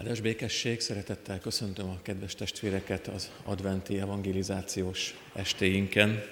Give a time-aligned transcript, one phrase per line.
[0.00, 6.22] Áldás békesség, szeretettel köszöntöm a kedves testvéreket az adventi evangelizációs estéinken.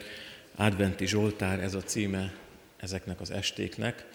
[0.54, 2.39] Adventi Zsoltár, ez a címe
[2.76, 4.07] ezeknek az estéknek.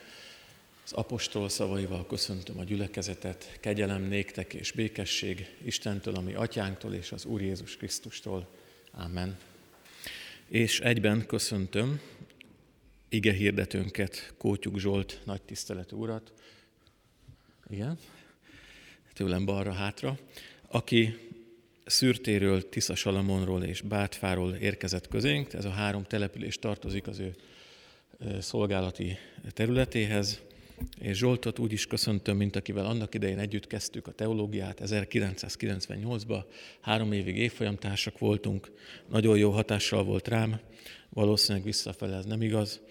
[0.85, 7.25] Az apostol szavaival köszöntöm a gyülekezetet, kegyelem néktek és békesség Istentől, ami atyánktól és az
[7.25, 8.47] Úr Jézus Krisztustól.
[8.91, 9.37] Amen.
[10.47, 12.01] És egyben köszöntöm
[13.09, 16.33] ige hirdetőnket, Kótyuk Zsolt nagy tiszteletű urat.
[17.69, 17.97] Igen,
[19.13, 20.17] tőlem balra-hátra,
[20.67, 21.15] aki
[21.85, 25.53] Szürtéről, Tisza Salamonról és Bátfáról érkezett közénk.
[25.53, 27.35] Ez a három település tartozik az ő
[28.39, 29.17] szolgálati
[29.49, 30.41] területéhez.
[30.99, 36.43] És Zsoltot úgy is köszöntöm, mint akivel annak idején együtt kezdtük a teológiát, 1998-ban,
[36.81, 38.71] három évig évfolyamtársak voltunk,
[39.09, 40.59] nagyon jó hatással volt rám,
[41.09, 42.81] valószínűleg visszafele ez nem igaz,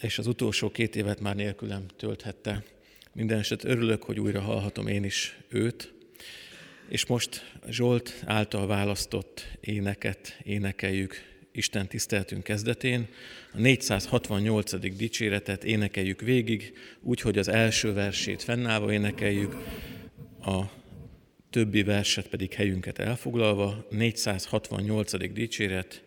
[0.00, 2.64] és az utolsó két évet már nélkülem tölthette
[3.12, 5.92] minden eset örülök, hogy újra hallhatom én is őt,
[6.88, 13.08] és most Zsolt által választott éneket énekeljük Isten tiszteltünk kezdetén.
[13.52, 14.96] A 468.
[14.96, 19.56] dicséretet énekeljük végig, úgy, hogy az első versét fennállva énekeljük,
[20.40, 20.64] a
[21.50, 23.86] többi verset pedig helyünket elfoglalva.
[23.90, 25.32] 468.
[25.32, 26.02] dicséret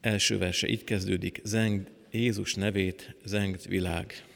[0.00, 4.27] első verse így kezdődik, zeng Jézus nevét, zengt világ.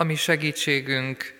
[0.00, 1.34] Ami segítségünk,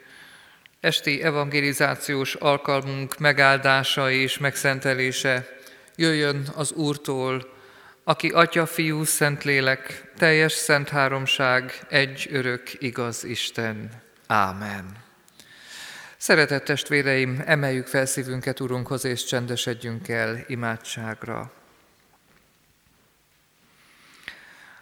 [0.80, 5.48] esti evangelizációs alkalmunk megáldása és megszentelése
[5.96, 7.52] jöjjön az Úrtól,
[8.04, 13.90] aki Atya, Fiú, Szentlélek, teljes szent háromság, egy örök igaz Isten.
[14.26, 14.96] Ámen.
[16.16, 21.52] Szeretett testvéreim, emeljük fel szívünket Urunkhoz, és csendesedjünk el imádságra.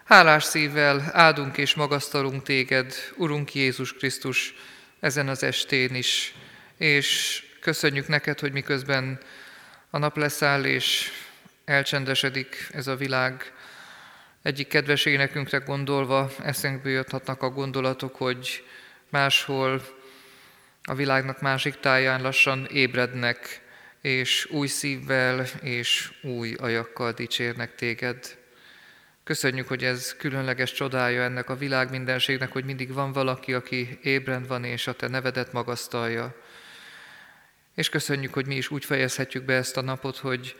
[0.07, 4.55] Hálás szívvel áldunk és magasztalunk téged, Urunk Jézus Krisztus,
[5.01, 6.35] ezen az estén is,
[6.77, 9.21] és köszönjük neked, hogy miközben
[9.91, 11.11] a nap leszáll és
[11.65, 13.53] elcsendesedik ez a világ,
[14.43, 18.65] egyik kedves énekünkre gondolva eszünkbe juthatnak a gondolatok, hogy
[19.09, 19.83] máshol
[20.83, 23.61] a világnak másik táján lassan ébrednek,
[24.01, 28.45] és új szívvel és új ajakkal dicsérnek téged.
[29.27, 34.43] Köszönjük, hogy ez különleges csodája ennek a világ mindenségnek, hogy mindig van valaki, aki ébren
[34.43, 36.35] van és a te nevedet magasztalja.
[37.75, 40.57] És köszönjük, hogy mi is úgy fejezhetjük be ezt a napot, hogy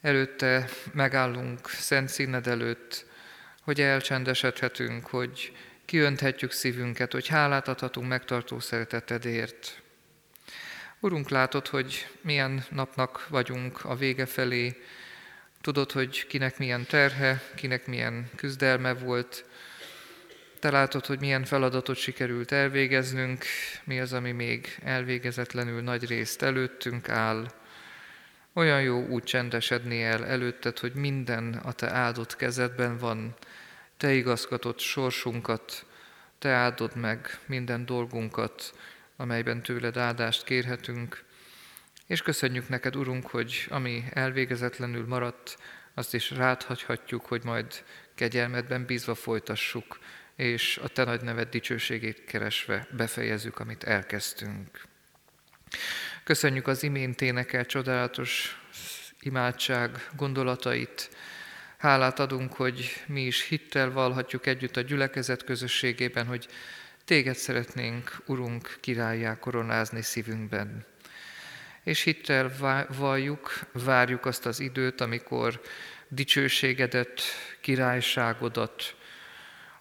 [0.00, 3.06] előtte megállunk szent színed előtt,
[3.60, 5.52] hogy elcsendesedhetünk, hogy
[5.84, 9.82] kiönthetjük szívünket, hogy hálát adhatunk megtartó szeretetedért.
[11.00, 14.76] Urunk, látod, hogy milyen napnak vagyunk a vége felé,
[15.66, 19.44] Tudod, hogy kinek milyen terhe, kinek milyen küzdelme volt.
[20.58, 23.44] Te látod, hogy milyen feladatot sikerült elvégeznünk,
[23.84, 27.46] mi az, ami még elvégezetlenül nagy részt előttünk áll.
[28.52, 33.34] Olyan jó úgy csendesedni el előtted, hogy minden a te áldott kezedben van.
[33.96, 35.86] Te igazgatott sorsunkat,
[36.38, 38.74] te áldod meg minden dolgunkat,
[39.16, 41.24] amelyben tőled áldást kérhetünk.
[42.06, 45.58] És köszönjük neked, Urunk, hogy ami elvégezetlenül maradt,
[45.94, 49.98] azt is ráthagyhatjuk, hogy majd kegyelmedben bízva folytassuk,
[50.36, 54.86] és a Te nagy neved dicsőségét keresve befejezzük, amit elkezdtünk.
[56.24, 58.60] Köszönjük az imént énekel csodálatos
[59.20, 61.10] imádság gondolatait.
[61.78, 66.48] Hálát adunk, hogy mi is hittel valhatjuk együtt a gyülekezet közösségében, hogy
[67.04, 70.86] Téged szeretnénk, Urunk, királyá koronázni szívünkben
[71.86, 72.52] és hittel
[72.88, 75.60] valljuk, várjuk azt az időt, amikor
[76.08, 77.20] dicsőségedet,
[77.60, 78.96] királyságodat,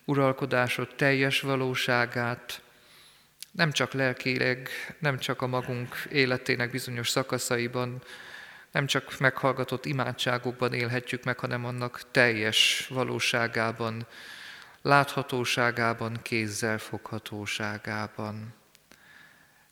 [0.04, 2.62] uralkodásod teljes valóságát,
[3.52, 4.70] nem csak lelkileg,
[5.00, 8.02] nem csak a magunk életének bizonyos szakaszaiban,
[8.72, 14.08] nem csak meghallgatott imádságokban élhetjük meg, hanem annak teljes valóságában,
[14.82, 18.54] láthatóságában, kézzel foghatóságában.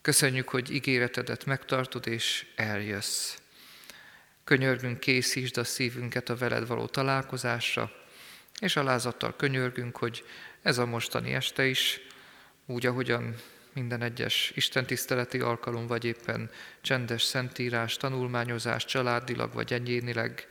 [0.03, 3.37] Köszönjük, hogy ígéretedet megtartod és eljössz.
[4.43, 7.91] Könyörgünk, készítsd a szívünket a veled való találkozásra,
[8.59, 10.25] és alázattal könyörgünk, hogy
[10.61, 11.99] ez a mostani este is,
[12.65, 13.35] úgy, ahogyan
[13.73, 20.47] minden egyes istentiszteleti alkalom, vagy éppen csendes szentírás, tanulmányozás, családilag vagy egyénileg,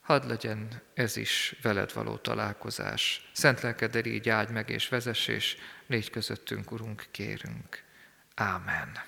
[0.00, 3.30] hadd legyen ez is veled való találkozás.
[3.32, 5.56] Szent lelked így áldj meg és vezess, és
[5.86, 7.90] légy közöttünk, Urunk, kérünk.
[8.34, 9.02] Ámen.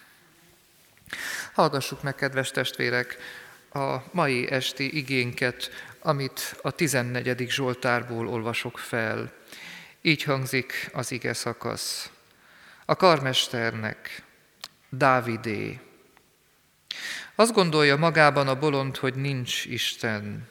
[1.53, 3.17] Hallgassuk meg, kedves testvérek,
[3.73, 7.51] a mai esti igénket, amit a 14.
[7.51, 9.33] Zsoltárból olvasok fel.
[10.03, 12.11] Így hangzik az ige szakasz.
[12.85, 14.23] A karmesternek,
[14.89, 15.81] Dávidé.
[17.35, 20.49] Azt gondolja magában a bolond, hogy nincs Isten.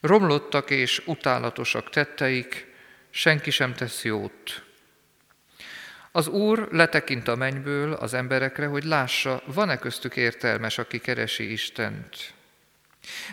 [0.00, 2.74] Romlottak és utálatosak tetteik,
[3.10, 4.65] senki sem tesz jót.
[6.16, 12.16] Az Úr letekint a mennyből az emberekre, hogy lássa, van-e köztük értelmes, aki keresi Istent.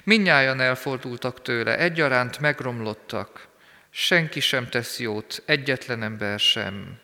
[0.04, 3.48] Minnyájan elfordultak tőle, egyaránt megromlottak,
[3.90, 7.00] senki sem tesz jót, egyetlen ember sem.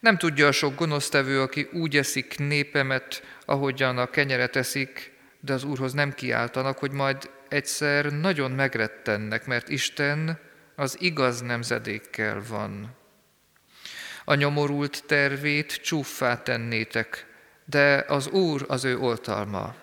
[0.00, 5.64] Nem tudja a sok gonosztevő, aki úgy eszik népemet, ahogyan a kenyeret eszik, de az
[5.64, 10.38] Úrhoz nem kiáltanak, hogy majd egyszer nagyon megrettennek, mert Isten
[10.76, 12.95] az igaz nemzedékkel van.
[14.28, 17.26] A nyomorult tervét csúffá tennétek,
[17.64, 19.74] de az Úr az ő oltalma.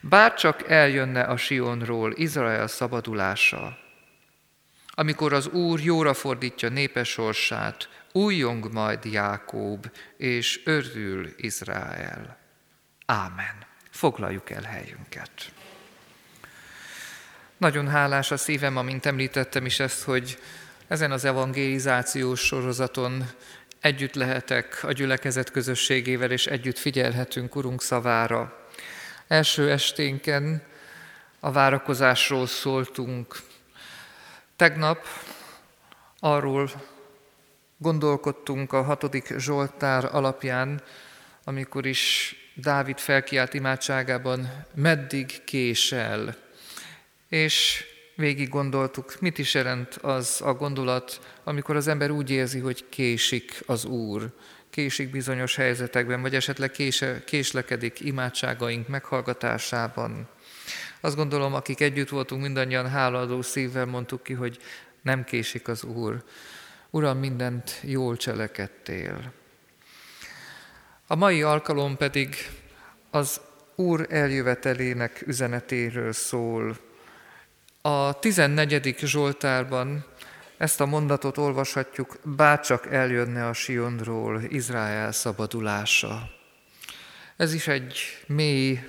[0.00, 3.78] Bár csak eljönne a Sionról Izrael szabadulása,
[4.94, 12.38] amikor az Úr jóra fordítja népes sorsát, újjong majd Jákób, és örül Izrael.
[13.06, 13.66] Ámen.
[13.90, 15.52] Foglaljuk el helyünket.
[17.56, 20.38] Nagyon hálás a szívem, amint említettem is ezt, hogy
[20.92, 23.30] ezen az evangelizációs sorozaton
[23.80, 28.66] együtt lehetek a gyülekezet közösségével, és együtt figyelhetünk Urunk szavára.
[29.26, 30.62] Első esténken
[31.40, 33.40] a várakozásról szóltunk.
[34.56, 35.06] Tegnap
[36.18, 36.70] arról
[37.76, 40.82] Gondolkodtunk a hatodik Zsoltár alapján,
[41.44, 46.36] amikor is Dávid felkiált imádságában, meddig késel.
[47.28, 47.84] És
[48.22, 53.62] végig gondoltuk, mit is jelent az a gondolat, amikor az ember úgy érzi, hogy késik
[53.66, 54.32] az Úr,
[54.70, 60.28] késik bizonyos helyzetekben, vagy esetleg kése, késlekedik imádságaink meghallgatásában.
[61.00, 64.58] Azt gondolom, akik együtt voltunk, mindannyian háladó szívvel mondtuk ki, hogy
[65.02, 66.22] nem késik az Úr.
[66.90, 69.32] Uram, mindent jól cselekedtél.
[71.06, 72.36] A mai alkalom pedig
[73.10, 73.40] az
[73.74, 76.90] Úr eljövetelének üzenetéről szól.
[77.84, 78.96] A 14.
[78.98, 80.04] Zsoltárban
[80.56, 86.30] ezt a mondatot olvashatjuk, bárcsak eljönne a Sionról Izrael szabadulása.
[87.36, 88.80] Ez is egy mély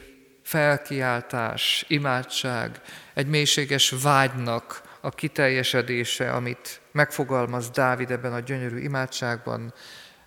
[0.44, 2.82] felkiáltás, imádság,
[3.14, 9.74] egy mélységes vágynak a kiteljesedése, amit megfogalmaz Dávid ebben a gyönyörű imádságban,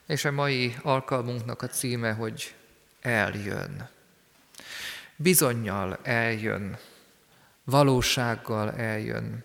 [0.06, 2.54] és a mai alkalmunknak a címe, hogy
[3.00, 3.88] eljön.
[5.16, 6.78] Bizonyal eljön,
[7.66, 9.44] valósággal eljön.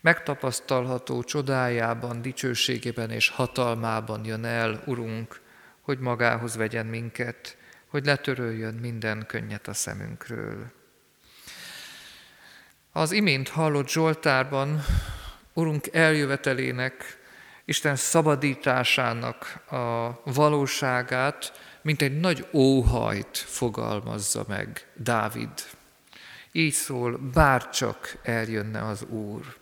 [0.00, 5.40] Megtapasztalható csodájában, dicsőségében és hatalmában jön el, Urunk,
[5.80, 10.72] hogy magához vegyen minket, hogy letöröljön minden könnyet a szemünkről.
[12.92, 14.84] Az imént hallott Zsoltárban
[15.52, 17.20] Urunk eljövetelének,
[17.64, 21.52] Isten szabadításának a valóságát,
[21.82, 25.50] mint egy nagy óhajt fogalmazza meg Dávid.
[26.52, 29.60] Így szól, bárcsak eljönne az Úr.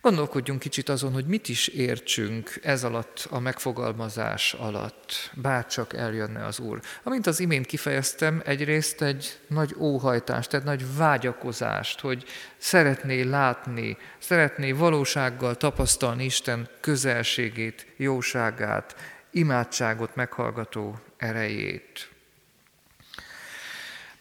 [0.00, 6.58] Gondolkodjunk kicsit azon, hogy mit is értsünk ez alatt a megfogalmazás alatt, bárcsak eljönne az
[6.58, 6.80] Úr.
[7.02, 12.24] Amint az imént kifejeztem, egyrészt egy nagy óhajtást, egy nagy vágyakozást, hogy
[12.56, 18.96] szeretné látni, szeretné valósággal tapasztalni Isten közelségét, jóságát,
[19.30, 22.13] imádságot meghallgató erejét.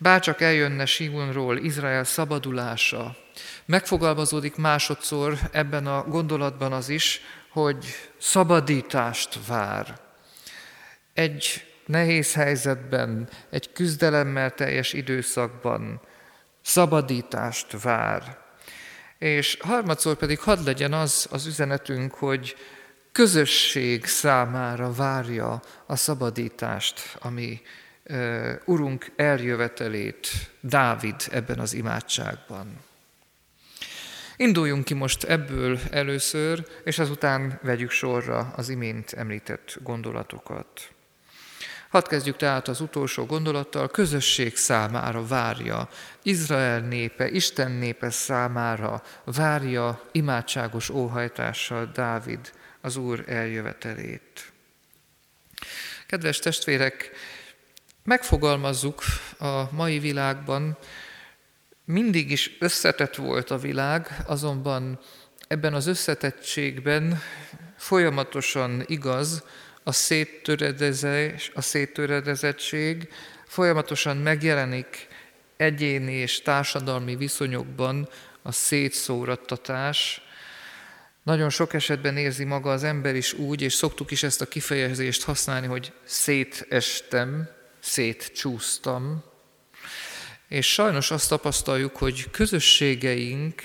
[0.04, 3.16] Bárcsak eljönne Simonról Izrael szabadulása,
[3.66, 7.86] megfogalmazódik másodszor ebben a gondolatban az is, hogy
[8.18, 10.00] szabadítást vár.
[11.14, 16.02] Egy nehéz helyzetben, egy küzdelemmel teljes időszakban
[16.62, 18.38] szabadítást vár.
[19.18, 22.56] És harmadszor pedig hadd legyen az az üzenetünk, hogy
[23.12, 27.62] közösség számára várja a szabadítást, ami
[28.66, 30.28] Urunk eljövetelét
[30.60, 32.84] Dávid ebben az imádságban.
[34.36, 40.94] Induljunk ki most ebből először, és azután vegyük sorra az imént említett gondolatokat.
[41.90, 45.90] Hadd kezdjük tehát az utolsó gondolattal, közösség számára várja,
[46.22, 54.52] Izrael népe, Isten népe számára várja imádságos óhajtással Dávid az Úr eljövetelét.
[56.08, 57.12] Kedves testvérek,
[58.04, 59.04] megfogalmazzuk
[59.40, 60.78] a mai világban,
[61.86, 65.00] mindig is összetett volt a világ, azonban
[65.48, 67.22] ebben az összetettségben
[67.78, 69.44] folyamatosan igaz
[69.84, 73.08] a széttöredezés, a széttöredezettség,
[73.48, 75.08] folyamatosan megjelenik
[75.58, 78.10] egyéni és társadalmi viszonyokban
[78.42, 80.22] a szétszórattatás,
[81.24, 85.24] nagyon sok esetben érzi maga az ember is úgy, és szoktuk is ezt a kifejezést
[85.24, 87.50] használni, hogy szétestem,
[87.84, 89.24] szétcsúsztam.
[90.48, 93.62] És sajnos azt tapasztaljuk, hogy közösségeink,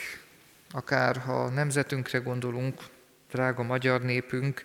[0.71, 2.83] akár ha nemzetünkre gondolunk,
[3.31, 4.63] drága magyar népünk,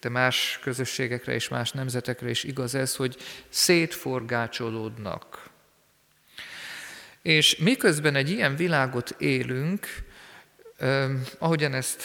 [0.00, 3.16] de más közösségekre és más nemzetekre is igaz ez, hogy
[3.48, 5.50] szétforgácsolódnak.
[7.22, 9.86] És miközben egy ilyen világot élünk,
[11.38, 12.02] ahogyan ezt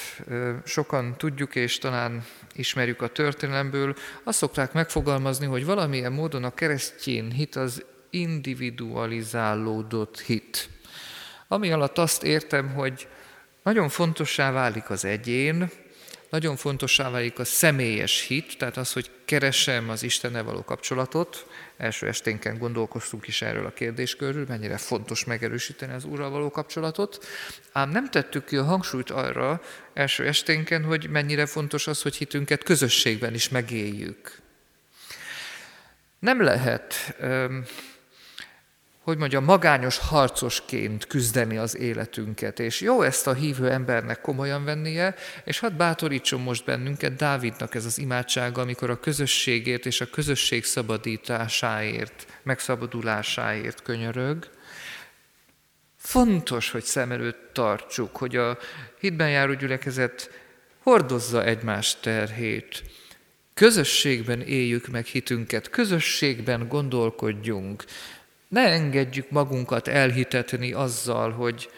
[0.65, 7.31] sokan tudjuk, és talán ismerjük a történelemből, azt szokták megfogalmazni, hogy valamilyen módon a keresztjén
[7.31, 10.69] hit az individualizálódott hit.
[11.47, 13.07] Ami alatt azt értem, hogy
[13.63, 15.69] nagyon fontossá válik az egyén,
[16.29, 21.45] nagyon fontossá válik a személyes hit, tehát az, hogy keresem az Istennel való kapcsolatot.
[21.81, 27.25] Első esténken gondolkoztunk is erről a kérdéskörről, mennyire fontos megerősíteni az Úrral való kapcsolatot.
[27.71, 29.61] Ám nem tettük ki a hangsúlyt arra
[29.93, 34.41] első esténken, hogy mennyire fontos az, hogy hitünket közösségben is megéljük.
[36.19, 37.15] Nem lehet
[39.01, 42.59] hogy mondja, magányos harcosként küzdeni az életünket.
[42.59, 47.85] És jó ezt a hívő embernek komolyan vennie, és hadd bátorítson most bennünket Dávidnak ez
[47.85, 54.49] az imádsága, amikor a közösségért és a közösség szabadításáért, megszabadulásáért könyörög.
[55.97, 58.57] Fontos, hogy szem előtt tartsuk, hogy a
[58.99, 60.29] hitben járó gyülekezet
[60.79, 62.83] hordozza egymás terhét.
[63.53, 67.83] Közösségben éljük meg hitünket, közösségben gondolkodjunk.
[68.51, 71.69] Ne engedjük magunkat elhitetni azzal, hogy,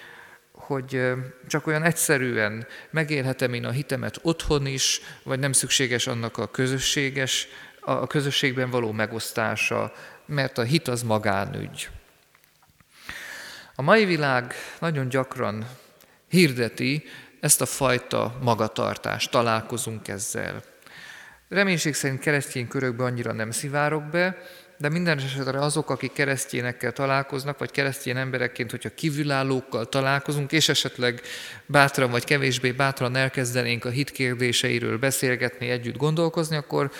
[0.52, 1.02] hogy
[1.48, 7.48] csak olyan egyszerűen megélhetem én a hitemet otthon is, vagy nem szükséges annak a közösséges,
[7.80, 9.94] a közösségben való megosztása,
[10.26, 11.90] mert a hit az magánügy.
[13.76, 15.68] A mai világ nagyon gyakran
[16.28, 17.04] hirdeti
[17.40, 20.64] ezt a fajta magatartást, találkozunk ezzel.
[21.50, 24.38] Reménység szerint keresztény körökbe annyira nem szivárok be,
[24.84, 31.22] de minden esetre azok, akik keresztényekkel találkoznak, vagy keresztény emberekként, hogyha kívülállókkal találkozunk, és esetleg
[31.66, 36.92] bátran vagy kevésbé bátran elkezdenénk a hit kérdéseiről beszélgetni, együtt gondolkozni, akkor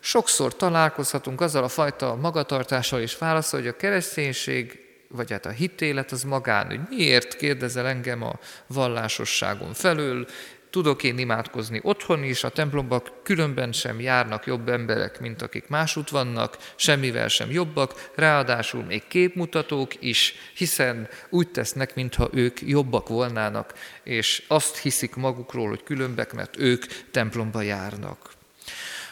[0.00, 6.12] sokszor találkozhatunk azzal a fajta magatartással és válaszol, hogy a kereszténység vagy hát a hitélet
[6.12, 6.80] az magánügy.
[6.88, 10.26] Miért kérdezel engem a vallásosságom felől?
[10.70, 16.10] Tudok én imádkozni otthon is, a templomban különben sem járnak jobb emberek, mint akik másút
[16.10, 23.72] vannak, semmivel sem jobbak, ráadásul még képmutatók is, hiszen úgy tesznek, mintha ők jobbak volnának,
[24.02, 28.30] és azt hiszik magukról, hogy különbek, mert ők templomba járnak.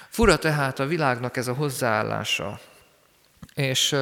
[0.09, 2.61] Fura tehát a világnak ez a hozzáállása.
[3.55, 3.97] És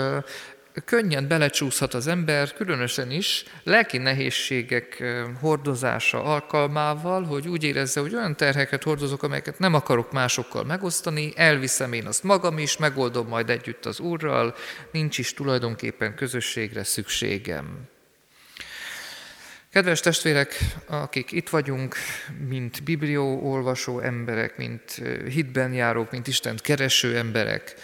[0.84, 5.02] könnyen belecsúszhat az ember, különösen is lelki nehézségek
[5.40, 11.92] hordozása alkalmával, hogy úgy érezze, hogy olyan terheket hordozok, amelyeket nem akarok másokkal megosztani, elviszem
[11.92, 14.54] én azt magam is, megoldom majd együtt az Úrral,
[14.90, 17.88] nincs is tulajdonképpen közösségre szükségem.
[19.72, 21.96] Kedves testvérek, akik itt vagyunk,
[22.48, 27.74] mint biblióolvasó emberek, mint hitben járók, mint Istent kereső emberek,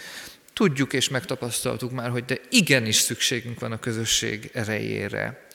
[0.53, 5.47] Tudjuk és megtapasztaltuk már, hogy de igenis szükségünk van a közösség erejére.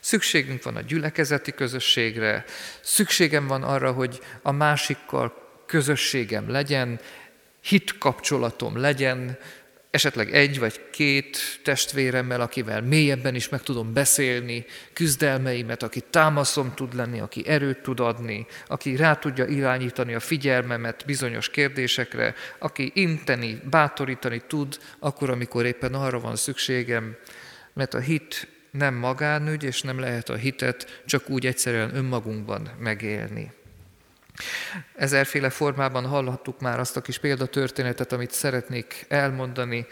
[0.00, 2.44] Szükségünk van a gyülekezeti közösségre,
[2.80, 5.34] szükségem van arra, hogy a másikkal
[5.66, 7.00] közösségem legyen,
[7.60, 9.38] hit kapcsolatom legyen,
[9.94, 16.94] esetleg egy vagy két testvéremmel, akivel mélyebben is meg tudom beszélni küzdelmeimet, aki támaszom tud
[16.94, 23.60] lenni, aki erőt tud adni, aki rá tudja irányítani a figyelmemet bizonyos kérdésekre, aki inteni,
[23.70, 27.16] bátorítani tud, akkor, amikor éppen arra van szükségem,
[27.72, 33.52] mert a hit nem magánügy, és nem lehet a hitet csak úgy egyszerűen önmagunkban megélni.
[34.94, 39.86] Ezerféle formában hallhattuk már azt a kis példatörténetet, amit szeretnék elmondani.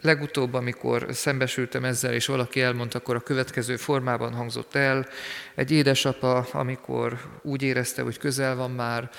[0.00, 5.06] Legutóbb, amikor szembesültem ezzel, és valaki elmondta, akkor a következő formában hangzott el.
[5.54, 9.10] Egy édesapa, amikor úgy érezte, hogy közel van már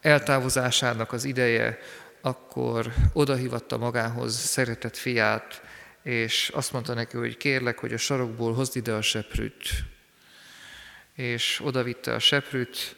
[0.00, 1.78] eltávozásának az ideje,
[2.20, 5.62] akkor odahívatta magához szeretett fiát,
[6.02, 9.68] és azt mondta neki, hogy kérlek, hogy a sarokból hozd ide a seprűt.
[11.14, 12.96] És odavitte a seprűt,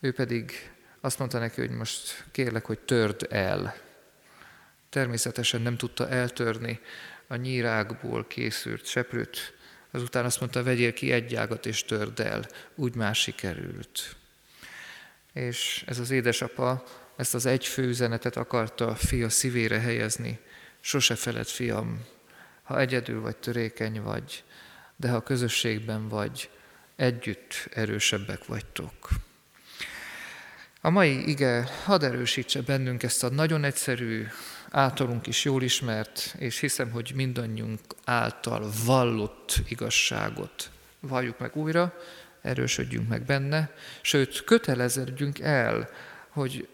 [0.00, 3.76] ő pedig azt mondta neki, hogy most kérlek, hogy törd el.
[4.88, 6.80] Természetesen nem tudta eltörni
[7.26, 9.54] a nyírákból készült seprőt.
[9.90, 12.46] Azután azt mondta, vegyél ki egy ágat és törd el.
[12.74, 14.16] Úgy már sikerült.
[15.32, 16.84] És ez az édesapa
[17.16, 20.38] ezt az egy fő üzenetet akarta fia szívére helyezni.
[20.80, 22.04] Sose feled, fiam,
[22.62, 24.44] ha egyedül vagy törékeny vagy,
[24.96, 26.50] de ha közösségben vagy,
[26.96, 29.08] együtt erősebbek vagytok.
[30.80, 34.26] A mai ige hadd erősítse bennünk ezt a nagyon egyszerű,
[34.70, 40.70] általunk is jól ismert, és hiszem, hogy mindannyiunk által vallott igazságot.
[41.00, 41.94] Valljuk meg újra,
[42.42, 45.90] erősödjünk meg benne, sőt, köteleződjünk el,
[46.28, 46.68] hogy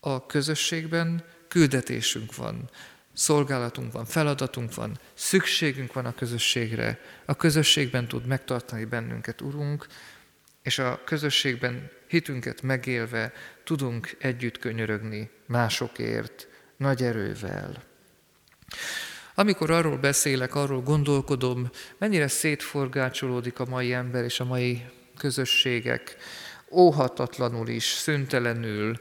[0.00, 2.70] a közösségben küldetésünk van,
[3.12, 9.86] szolgálatunk van, feladatunk van, szükségünk van a közösségre, a közösségben tud megtartani bennünket, Urunk,
[10.62, 13.32] és a közösségben hitünket megélve
[13.64, 17.82] tudunk együtt könyörögni másokért, nagy erővel.
[19.34, 24.84] Amikor arról beszélek, arról gondolkodom, mennyire szétforgácsolódik a mai ember és a mai
[25.16, 26.16] közösségek,
[26.70, 29.00] óhatatlanul is, szüntelenül,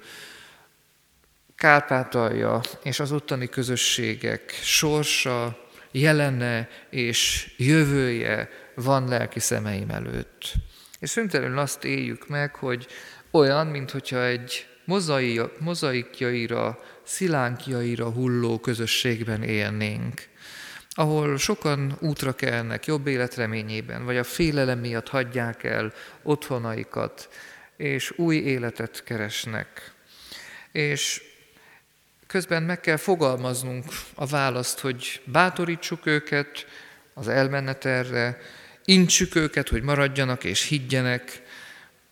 [1.58, 10.54] Kárpátalja és az ottani közösségek sorsa, jelene és jövője van lelki szemeim előtt.
[10.99, 12.88] És szüntelenül azt éljük meg, hogy
[13.31, 20.21] olyan, mintha egy mozai, mozaikjaira, szilánkjaira hulló közösségben élnénk,
[20.89, 27.29] ahol sokan útra kelnek jobb életreményében, vagy a félelem miatt hagyják el otthonaikat,
[27.77, 29.91] és új életet keresnek.
[30.71, 31.21] És
[32.27, 36.65] közben meg kell fogalmaznunk a választ, hogy bátorítsuk őket
[37.13, 38.38] az elmeneterre,
[38.89, 41.41] Intsük őket, hogy maradjanak és higgyenek,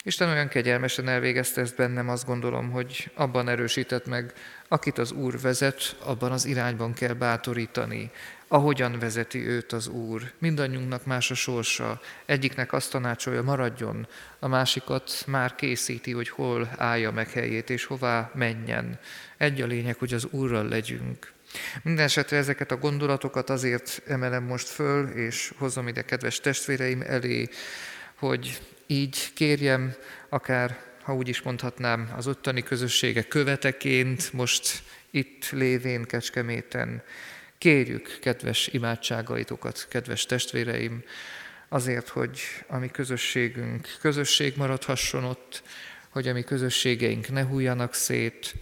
[0.03, 4.33] Isten olyan kegyelmesen elvégezte ezt bennem, azt gondolom, hogy abban erősített meg,
[4.67, 8.11] akit az Úr vezet, abban az irányban kell bátorítani,
[8.47, 10.31] ahogyan vezeti őt az Úr.
[10.37, 12.01] Mindannyiunknak más a sorsa.
[12.25, 14.07] Egyiknek azt tanácsolja, maradjon,
[14.39, 18.99] a másikat már készíti, hogy hol állja meg helyét, és hová menjen.
[19.37, 21.33] Egy a lényeg, hogy az Úrral legyünk.
[21.83, 27.49] Minden esetre ezeket a gondolatokat azért emelem most föl, és hozom ide kedves testvéreim elé,
[28.15, 29.95] hogy így kérjem,
[30.29, 37.03] akár, ha úgy is mondhatnám, az ottani közössége követeként, most itt lévén Kecskeméten,
[37.57, 41.03] kérjük kedves imádságaitokat, kedves testvéreim,
[41.69, 45.63] azért, hogy a mi közösségünk közösség maradhasson ott,
[46.09, 48.55] hogy a mi közösségeink ne hújjanak szét,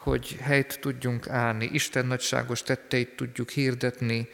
[0.00, 4.28] hogy helyt tudjunk állni, Isten nagyságos tetteit tudjuk hirdetni,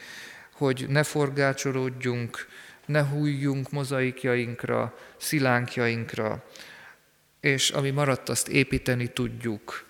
[0.53, 2.47] hogy ne forgácsolódjunk,
[2.85, 6.45] ne hújjunk mozaikjainkra, szilánkjainkra,
[7.41, 9.85] és ami maradt, azt építeni tudjuk,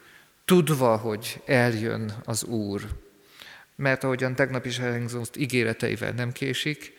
[0.44, 2.82] tudva, hogy eljön az Úr.
[3.74, 6.92] Mert ahogyan tegnap is elhangzott, ígéreteivel nem késik,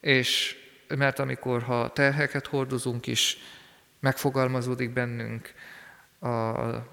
[0.00, 0.56] és
[0.88, 3.38] mert amikor ha terheket hordozunk is,
[4.00, 5.54] megfogalmazódik bennünk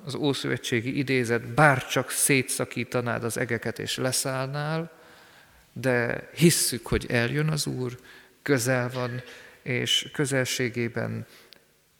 [0.05, 4.91] az Ószövetségi idézet, bár csak szétszakítanád az egeket és leszállnál,
[5.73, 7.97] de hisszük, hogy eljön az Úr,
[8.41, 9.21] közel van,
[9.61, 11.25] és közelségében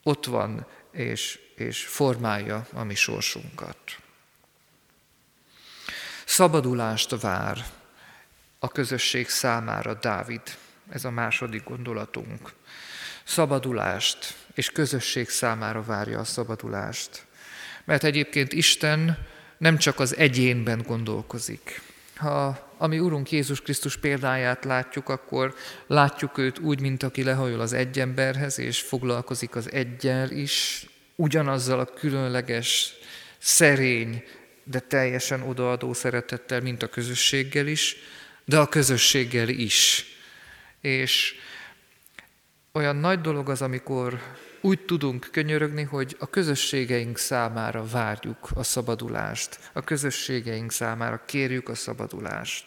[0.04, 3.78] ott van, és, és formálja a mi sorsunkat.
[6.26, 7.66] Szabadulást vár
[8.60, 10.42] a közösség számára Dávid.
[10.90, 12.54] Ez a második gondolatunk.
[13.28, 17.26] Szabadulást és közösség számára várja a szabadulást.
[17.86, 19.18] Mert egyébként Isten
[19.58, 21.82] nem csak az egyénben gondolkozik.
[22.16, 25.56] Ha a mi Urunk Jézus Krisztus példáját látjuk, akkor
[25.88, 30.86] látjuk őt úgy, mint aki lehajol az egy emberhez, és foglalkozik az egyel is,
[31.16, 32.94] ugyanazzal a különleges,
[33.38, 34.24] szerény,
[34.64, 37.96] de teljesen odaadó szeretettel, mint a közösséggel is,
[38.46, 40.06] de a közösséggel is.
[40.82, 41.36] És
[42.78, 44.20] olyan nagy dolog az, amikor
[44.62, 51.76] úgy tudunk könyörögni, hogy a közösségeink számára várjuk a szabadulást, a közösségeink számára kérjük a
[51.76, 52.66] szabadulást.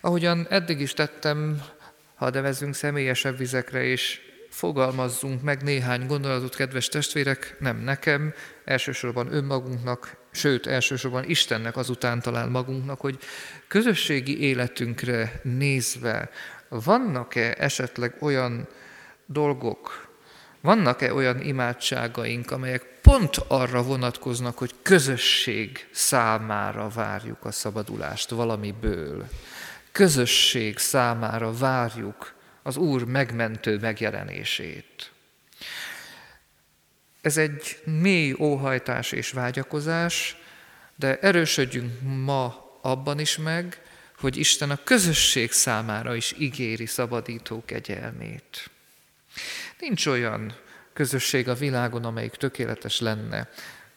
[0.00, 1.62] Ahogyan eddig is tettem,
[2.14, 4.20] ha nevezünk személyesebb vizekre, és
[4.50, 12.48] fogalmazzunk meg néhány gondolatot, kedves testvérek, nem nekem, elsősorban önmagunknak, sőt, elsősorban Istennek azután talán
[12.48, 13.18] magunknak, hogy
[13.68, 16.30] közösségi életünkre nézve
[16.80, 18.68] vannak-e esetleg olyan
[19.26, 20.10] dolgok,
[20.60, 29.28] vannak-e olyan imádságaink, amelyek pont arra vonatkoznak, hogy közösség számára várjuk a szabadulást valamiből.
[29.92, 35.10] Közösség számára várjuk az Úr megmentő megjelenését.
[37.20, 40.36] Ez egy mély óhajtás és vágyakozás,
[40.96, 41.92] de erősödjünk
[42.24, 43.82] ma abban is meg,
[44.22, 48.70] hogy Isten a közösség számára is ígéri szabadító kegyelmét.
[49.78, 50.54] Nincs olyan
[50.92, 53.48] közösség a világon, amelyik tökéletes lenne.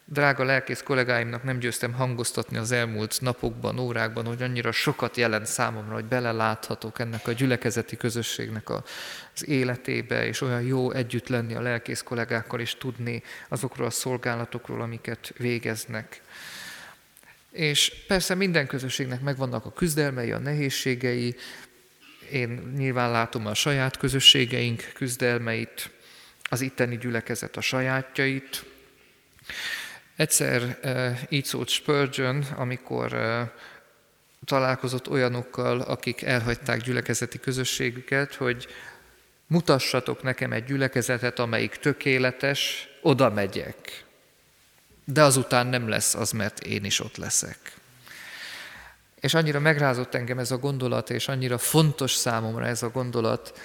[0.06, 5.94] Drága lelkész kollégáimnak nem győztem hangoztatni az elmúlt napokban, órákban, hogy annyira sokat jelent számomra,
[5.94, 12.02] hogy beleláthatok ennek a gyülekezeti közösségnek az életébe, és olyan jó együtt lenni a lelkész
[12.02, 16.22] kollégákkal, és tudni azokról a szolgálatokról, amiket végeznek.
[17.56, 21.36] És persze minden közösségnek megvannak a küzdelmei, a nehézségei,
[22.32, 25.90] én nyilván látom a saját közösségeink küzdelmeit,
[26.50, 28.64] az itteni gyülekezet a sajátjait.
[30.16, 33.54] Egyszer e, így szólt Spurgeon, amikor e,
[34.46, 38.68] találkozott olyanokkal, akik elhagyták gyülekezeti közösségüket, hogy
[39.48, 44.05] mutassatok nekem egy gyülekezetet, amelyik tökéletes, oda megyek.
[45.06, 47.58] De azután nem lesz az, mert én is ott leszek.
[49.20, 53.60] És annyira megrázott engem ez a gondolat, és annyira fontos számomra ez a gondolat,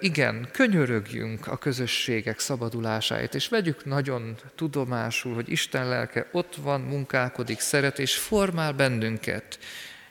[0.00, 7.60] igen, könyörögjünk a közösségek szabadulásáért, és vegyük nagyon tudomásul, hogy Isten lelke ott van, munkálkodik,
[7.60, 9.58] szeret, és formál bennünket.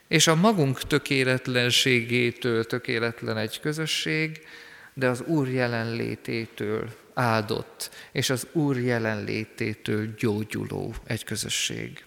[0.07, 4.47] És a magunk tökéletlenségétől tökéletlen egy közösség,
[4.93, 12.03] de az Úr jelenlététől áldott, és az Úr jelenlététől gyógyuló egy közösség.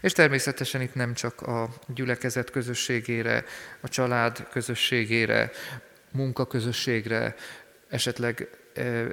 [0.00, 3.44] És természetesen itt nem csak a gyülekezet közösségére,
[3.80, 5.50] a család közösségére,
[6.12, 7.34] munkaközösségre,
[7.88, 8.48] esetleg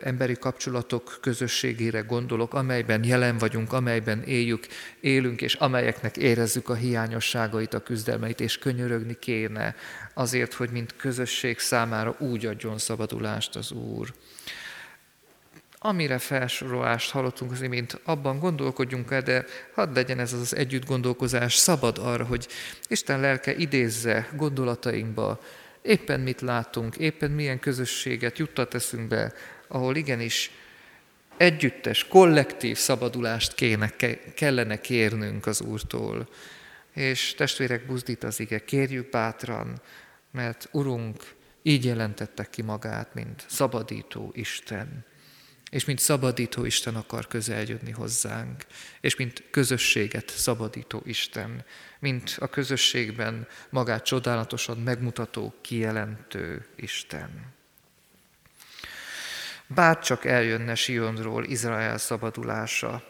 [0.02, 4.68] emberi kapcsolatok közösségére gondolok, amelyben jelen vagyunk, amelyben éljük,
[5.00, 9.76] élünk, és amelyeknek érezzük a hiányosságait, a küzdelmeit, és könyörögni kéne
[10.14, 14.14] azért, hogy mint közösség számára úgy adjon szabadulást az Úr.
[15.86, 21.56] Amire felsorolást hallottunk az imént, abban gondolkodjunk el, de hadd legyen ez az együtt gondolkozás
[21.56, 22.48] szabad arra, hogy
[22.88, 25.40] Isten lelke idézze gondolatainkba,
[25.82, 29.34] éppen mit látunk, éppen milyen közösséget juttat eszünkbe,
[29.68, 30.52] ahol igenis
[31.38, 33.94] együttes, kollektív szabadulást kéne,
[34.36, 36.30] kellene kérnünk az Úrtól.
[36.94, 39.82] És testvérek, buzdít az ige, kérjük bátran,
[40.32, 45.06] mert Urunk így jelentette ki magát, mint szabadító Isten
[45.72, 48.66] és mint szabadító Isten akar közel jönni hozzánk,
[49.02, 51.66] és mint közösséget szabadító Isten,
[52.00, 57.54] mint a közösségben magát csodálatosan megmutató, kijelentő Isten.
[59.68, 63.04] Bár csak eljönne Sionról Izrael szabadulása,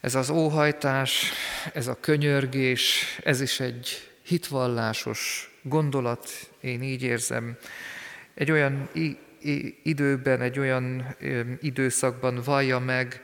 [0.00, 1.32] ez az óhajtás,
[1.74, 7.56] ez a könyörgés, ez is egy hitvallásos gondolat, én így érzem,
[8.34, 8.88] egy olyan
[9.82, 11.16] időben, egy olyan
[11.60, 13.20] időszakban vallja meg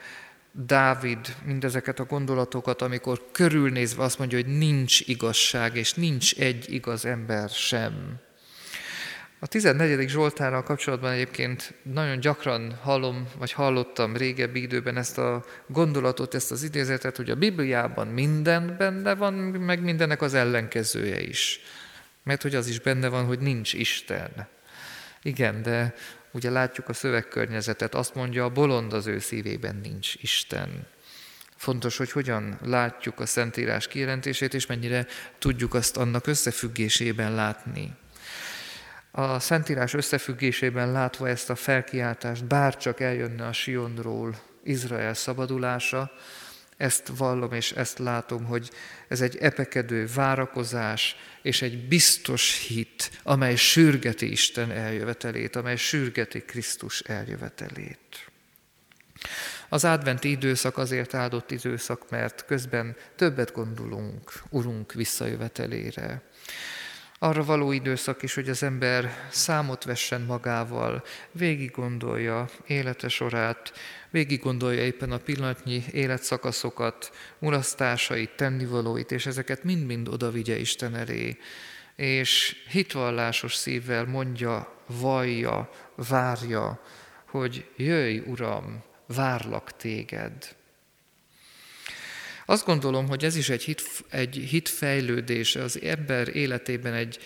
[0.52, 7.04] Dávid mindezeket a gondolatokat, amikor körülnézve azt mondja, hogy nincs igazság, és nincs egy igaz
[7.04, 8.20] ember sem.
[9.38, 10.08] A 14.
[10.08, 16.62] Zsoltárral kapcsolatban egyébként nagyon gyakran hallom, vagy hallottam régebbi időben ezt a gondolatot, ezt az
[16.62, 21.60] idézetet, hogy a Bibliában minden benne van, meg mindennek az ellenkezője is.
[22.22, 24.48] Mert hogy az is benne van, hogy nincs Isten.
[25.26, 25.94] Igen, de
[26.30, 30.86] ugye látjuk a szövegkörnyezetet, azt mondja, a bolond az ő szívében nincs Isten.
[31.56, 35.06] Fontos, hogy hogyan látjuk a Szentírás kijelentését, és mennyire
[35.38, 37.94] tudjuk azt annak összefüggésében látni.
[39.10, 46.12] A Szentírás összefüggésében látva ezt a felkiáltást, bárcsak eljönne a Sionról Izrael szabadulása,
[46.76, 48.70] ezt vallom és ezt látom, hogy
[49.08, 57.00] ez egy epekedő várakozás és egy biztos hit, amely sürgeti Isten eljövetelét, amely sürgeti Krisztus
[57.00, 58.30] eljövetelét.
[59.68, 66.22] Az adventi időszak azért áldott időszak, mert közben többet gondolunk Urunk visszajövetelére.
[67.18, 73.72] Arra való időszak is, hogy az ember számot vessen magával, végig gondolja élete sorát,
[74.16, 81.38] végig gondolja éppen a pillanatnyi életszakaszokat, mulasztásait, tennivalóit, és ezeket mind-mind oda vigye Isten elé.
[81.96, 85.70] És hitvallásos szívvel mondja, vallja,
[86.08, 86.82] várja,
[87.26, 90.56] hogy jöjj, Uram, várlak téged.
[92.46, 97.18] Azt gondolom, hogy ez is egy, hit, egy hitfejlődés az ember életében egy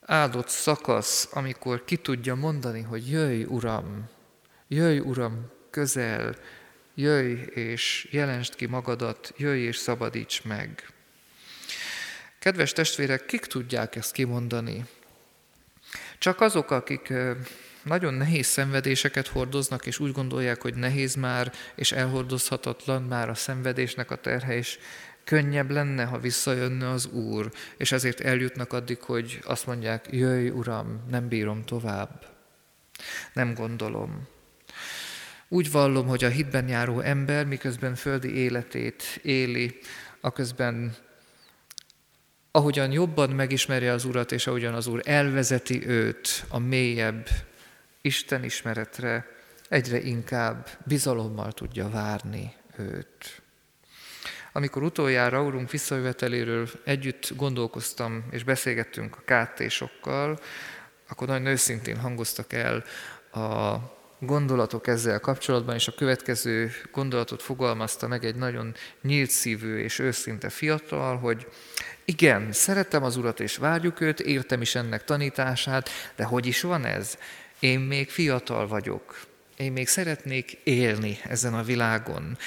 [0.00, 4.08] áldott szakasz, amikor ki tudja mondani, hogy jöjj, Uram,
[4.68, 6.34] jöjj, Uram, közel,
[6.94, 10.92] jöjj és jelensd ki magadat, jöjj és szabadíts meg.
[12.38, 14.84] Kedves testvérek, kik tudják ezt kimondani?
[16.18, 17.12] Csak azok, akik
[17.82, 24.10] nagyon nehéz szenvedéseket hordoznak, és úgy gondolják, hogy nehéz már, és elhordozhatatlan már a szenvedésnek
[24.10, 24.78] a terhe, és
[25.24, 31.04] könnyebb lenne, ha visszajönne az Úr, és ezért eljutnak addig, hogy azt mondják, jöjj Uram,
[31.10, 32.26] nem bírom tovább.
[33.32, 34.36] Nem gondolom.
[35.48, 39.78] Úgy vallom, hogy a hitben járó ember, miközben földi életét éli,
[40.20, 40.96] aközben
[42.50, 47.28] ahogyan jobban megismeri az Urat, és ahogyan az Úr elvezeti őt a mélyebb
[48.00, 49.26] Isten ismeretre,
[49.68, 53.42] egyre inkább bizalommal tudja várni őt.
[54.52, 60.38] Amikor utoljára Úrunk visszajöveteléről együtt gondolkoztam és beszélgettünk a kártésokkal,
[61.08, 62.84] akkor nagyon őszintén hangoztak el
[63.32, 63.76] a
[64.18, 70.48] gondolatok ezzel kapcsolatban, és a következő gondolatot fogalmazta meg egy nagyon nyílt szívű és őszinte
[70.48, 71.46] fiatal, hogy
[72.04, 76.84] igen, szeretem az Urat és várjuk őt, értem is ennek tanítását, de hogy is van
[76.84, 77.18] ez?
[77.58, 79.20] Én még fiatal vagyok,
[79.56, 82.38] én még szeretnék élni ezen a világon.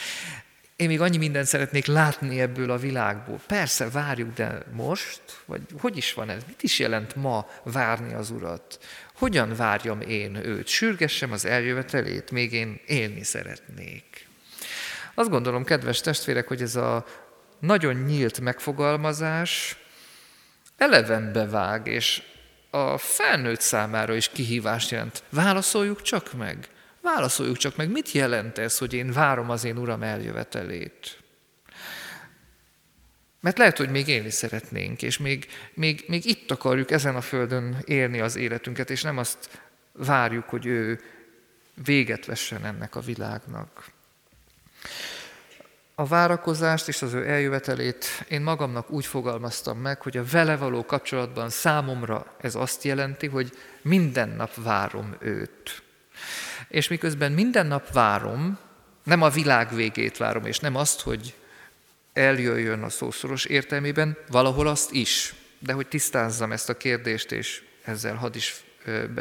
[0.76, 3.42] Én még annyi mindent szeretnék látni ebből a világból.
[3.48, 5.22] Persze, várjuk, de most?
[5.46, 6.42] Vagy hogy is van ez?
[6.48, 8.80] Mit is jelent ma várni az Urat?
[9.22, 10.68] Hogyan várjam én őt?
[10.68, 14.28] Sürgessem az eljövetelét, még én élni szeretnék.
[15.14, 17.06] Azt gondolom, kedves testvérek, hogy ez a
[17.60, 19.78] nagyon nyílt megfogalmazás
[20.78, 22.22] eleven bevág, és
[22.70, 25.24] a felnőtt számára is kihívást jelent.
[25.30, 26.70] Válaszoljuk csak meg.
[27.02, 31.21] Válaszoljuk csak meg, mit jelent ez, hogy én várom az én Uram eljövetelét.
[33.42, 37.78] Mert lehet, hogy még élni szeretnénk, és még, még, még itt akarjuk ezen a földön
[37.86, 39.60] élni az életünket, és nem azt
[39.92, 41.00] várjuk, hogy ő
[41.84, 43.92] véget vessen ennek a világnak.
[45.96, 50.86] A várakozást és az ő eljövetelét én magamnak úgy fogalmaztam meg, hogy a vele való
[50.86, 53.52] kapcsolatban számomra ez azt jelenti, hogy
[53.82, 55.84] minden nap várom őt.
[56.68, 58.58] És miközben minden nap várom,
[59.04, 61.36] nem a világ végét várom, és nem azt, hogy
[62.14, 65.34] eljöjjön a szószoros értelmében, valahol azt is.
[65.60, 68.64] De hogy tisztázzam ezt a kérdést, és ezzel hadd is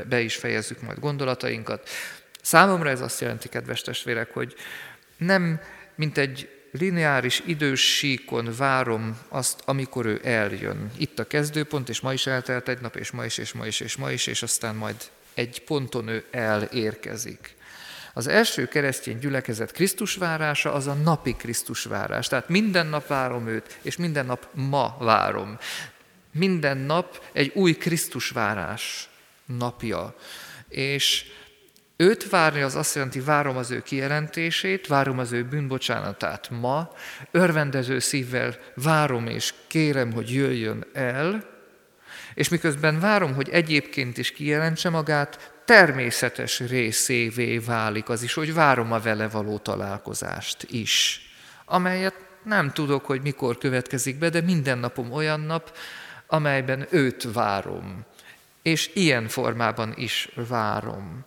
[0.08, 1.88] be is fejezzük majd gondolatainkat.
[2.42, 4.54] Számomra ez azt jelenti, kedves testvérek, hogy
[5.16, 5.60] nem
[5.94, 10.90] mint egy lineáris idős síkon várom azt, amikor ő eljön.
[10.96, 13.80] Itt a kezdőpont, és ma is eltelt egy nap, és ma is, és ma is,
[13.80, 14.96] és ma is, és aztán majd
[15.34, 17.54] egy ponton ő elérkezik.
[18.20, 22.28] Az első keresztény gyülekezet Krisztus várása az a napi Krisztus várás.
[22.28, 25.58] Tehát minden nap várom őt, és minden nap ma várom.
[26.32, 29.08] Minden nap egy új Krisztus várás
[29.58, 30.14] napja.
[30.68, 31.24] És
[31.96, 36.90] őt várni az azt jelenti, várom az ő kijelentését, várom az ő bűnbocsánatát ma,
[37.30, 41.44] örvendező szívvel várom és kérem, hogy jöjjön el,
[42.34, 48.92] és miközben várom, hogy egyébként is kijelentse magát, természetes részévé válik az is, hogy várom
[48.92, 51.22] a vele való találkozást is,
[51.64, 55.76] amelyet nem tudok, hogy mikor következik be, de minden napom olyan nap,
[56.26, 58.04] amelyben őt várom,
[58.62, 61.24] és ilyen formában is várom.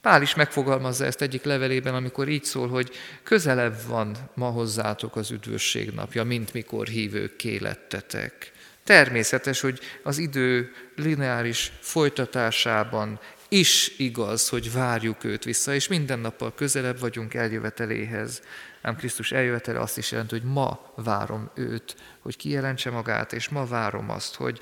[0.00, 2.90] Pál is megfogalmazza ezt egyik levelében, amikor így szól, hogy
[3.22, 8.52] közelebb van ma hozzátok az üdvösség napja, mint mikor hívők kélettetek.
[8.84, 16.54] Természetes, hogy az idő lineáris folytatásában is igaz, hogy várjuk őt vissza, és minden nappal
[16.54, 18.42] közelebb vagyunk eljöveteléhez.
[18.82, 23.66] Ám Krisztus eljövetele azt is jelenti, hogy ma várom őt, hogy kijelentse magát, és ma
[23.66, 24.60] várom azt, hogy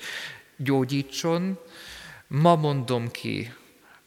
[0.57, 1.59] gyógyítson.
[2.27, 3.53] Ma mondom ki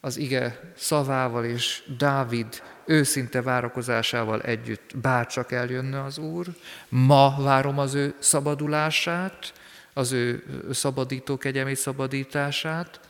[0.01, 6.47] az ige szavával és Dávid őszinte várakozásával együtt, bárcsak eljönne az Úr.
[6.89, 9.53] Ma várom az ő szabadulását,
[9.97, 13.01] az ő szabadító kegyelmi szabadítását,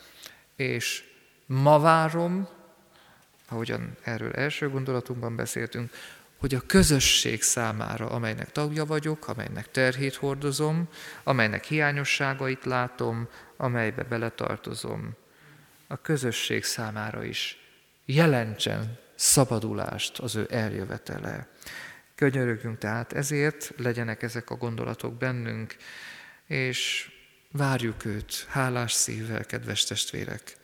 [0.56, 1.04] és
[1.46, 2.48] ma várom,
[3.48, 5.90] ahogyan erről első gondolatunkban beszéltünk,
[6.36, 10.88] hogy a közösség számára, amelynek tagja vagyok, amelynek terhét hordozom,
[11.24, 15.14] amelynek hiányosságait látom, amelybe beletartozom,
[15.86, 17.58] a közösség számára is
[18.04, 21.48] jelentsen szabadulást az ő eljövetele.
[22.14, 25.76] Könyörögjünk tehát ezért, legyenek ezek a gondolatok bennünk,
[26.46, 27.10] és
[27.50, 30.56] várjuk őt hálás szívvel, kedves testvérek.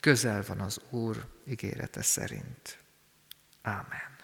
[0.00, 2.78] Közel van az Úr ígérete szerint.
[3.62, 4.16] Ámen.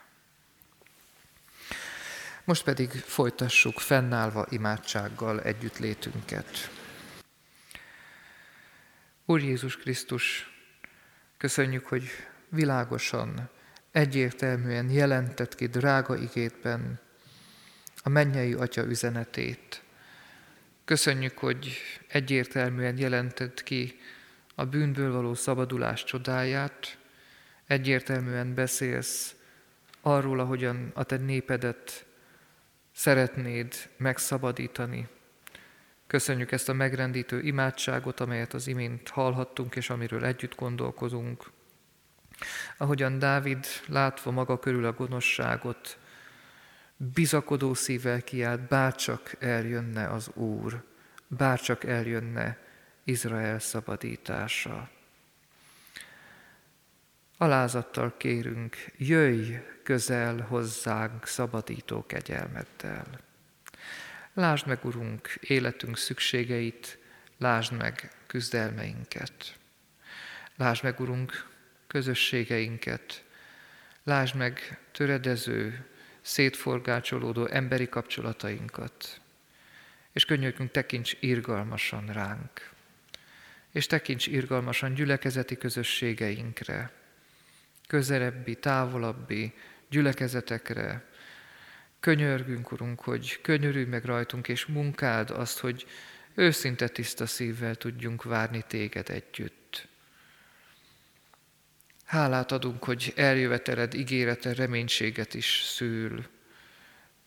[2.44, 6.70] Most pedig folytassuk fennállva imádsággal együttlétünket.
[9.24, 10.50] Úr Jézus Krisztus,
[11.36, 12.08] köszönjük, hogy
[12.48, 13.50] világosan,
[13.92, 17.00] egyértelműen jelentett ki drága igétben
[18.02, 19.83] a mennyei Atya üzenetét.
[20.84, 21.76] Köszönjük, hogy
[22.08, 24.00] egyértelműen jelentett ki
[24.54, 26.98] a bűnből való szabadulás csodáját,
[27.66, 29.34] egyértelműen beszélsz
[30.00, 32.06] arról, ahogyan a te népedet
[32.92, 35.08] szeretnéd megszabadítani
[36.06, 41.50] Köszönjük ezt a megrendítő imádságot, amelyet az imént hallhattunk, és amiről együtt gondolkozunk.
[42.78, 45.98] Ahogyan Dávid látva maga körül a gonoszságot,
[46.96, 50.84] bizakodó szívvel kiált, bárcsak eljönne az Úr,
[51.26, 52.58] bárcsak eljönne
[53.04, 54.90] Izrael szabadítása.
[57.36, 63.06] Alázattal kérünk, jöjj közel hozzánk szabadító kegyelmeddel.
[64.34, 66.98] Lásd meg, Urunk, életünk szükségeit,
[67.38, 69.58] lásd meg küzdelmeinket.
[70.56, 71.48] Lásd meg, Urunk,
[71.86, 73.24] közösségeinket,
[74.04, 75.86] lásd meg töredező,
[76.24, 79.20] szétforgácsolódó emberi kapcsolatainkat,
[80.12, 82.70] és könyörgünk, tekints irgalmasan ránk,
[83.70, 86.92] és tekints irgalmasan gyülekezeti közösségeinkre,
[87.86, 89.52] közelebbi, távolabbi
[89.88, 91.12] gyülekezetekre,
[92.00, 95.86] Könyörgünk, Urunk, hogy könyörülj meg rajtunk, és munkáld azt, hogy
[96.34, 99.88] őszinte tiszta szívvel tudjunk várni téged együtt.
[102.04, 106.24] Hálát adunk, hogy eljöveteled ígérete reménységet is szül.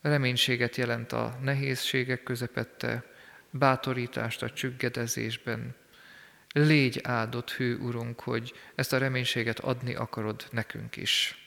[0.02, 3.04] Reménységet jelent a nehézségek közepette,
[3.50, 5.76] bátorítást a csüggedezésben.
[6.54, 11.42] Légy áldott hű, Urunk, hogy ezt a reménységet adni akarod nekünk is.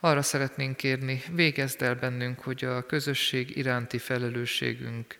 [0.00, 5.16] Arra szeretnénk kérni, végezd el bennünk, hogy a közösség iránti felelősségünk,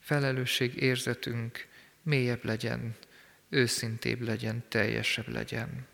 [0.00, 1.66] felelősség érzetünk
[2.02, 2.96] mélyebb legyen,
[3.48, 5.86] őszintébb legyen, teljesebb legyen.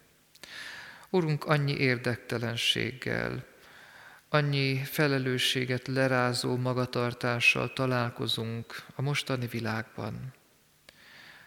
[1.10, 3.44] Urunk, annyi érdektelenséggel,
[4.28, 10.32] annyi felelősséget lerázó magatartással találkozunk a mostani világban.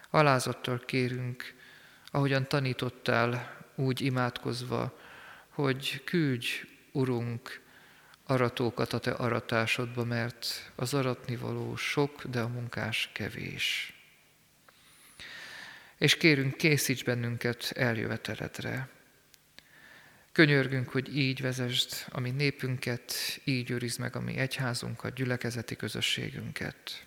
[0.10, 1.54] Alázattal kérünk,
[2.06, 5.00] ahogyan tanítottál, úgy imádkozva,
[5.50, 6.48] hogy küldj,
[6.92, 7.62] Urunk,
[8.26, 13.95] aratókat a Te aratásodba, mert az aratnivaló sok, de a munkás kevés.
[15.98, 18.90] És kérünk, készíts bennünket eljöveteledre.
[20.32, 27.06] Könyörgünk, hogy így vezesd a mi népünket, így őrizd meg a mi egyházunkat, gyülekezeti közösségünket.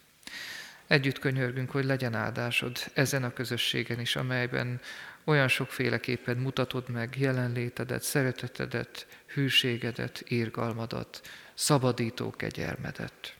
[0.87, 4.81] Együtt könyörgünk, hogy legyen áldásod ezen a közösségen is, amelyben
[5.25, 13.38] olyan sokféleképpen mutatod meg jelenlétedet, szeretetedet, hűségedet, írgalmadat, szabadító kegyelmedet.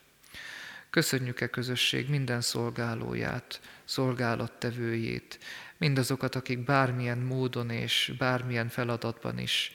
[0.91, 5.39] Köszönjük e közösség minden szolgálóját, szolgálattevőjét,
[5.77, 9.73] mindazokat, akik bármilyen módon és bármilyen feladatban is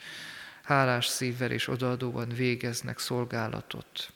[0.64, 4.14] hálás szívvel és odaadóban végeznek szolgálatot.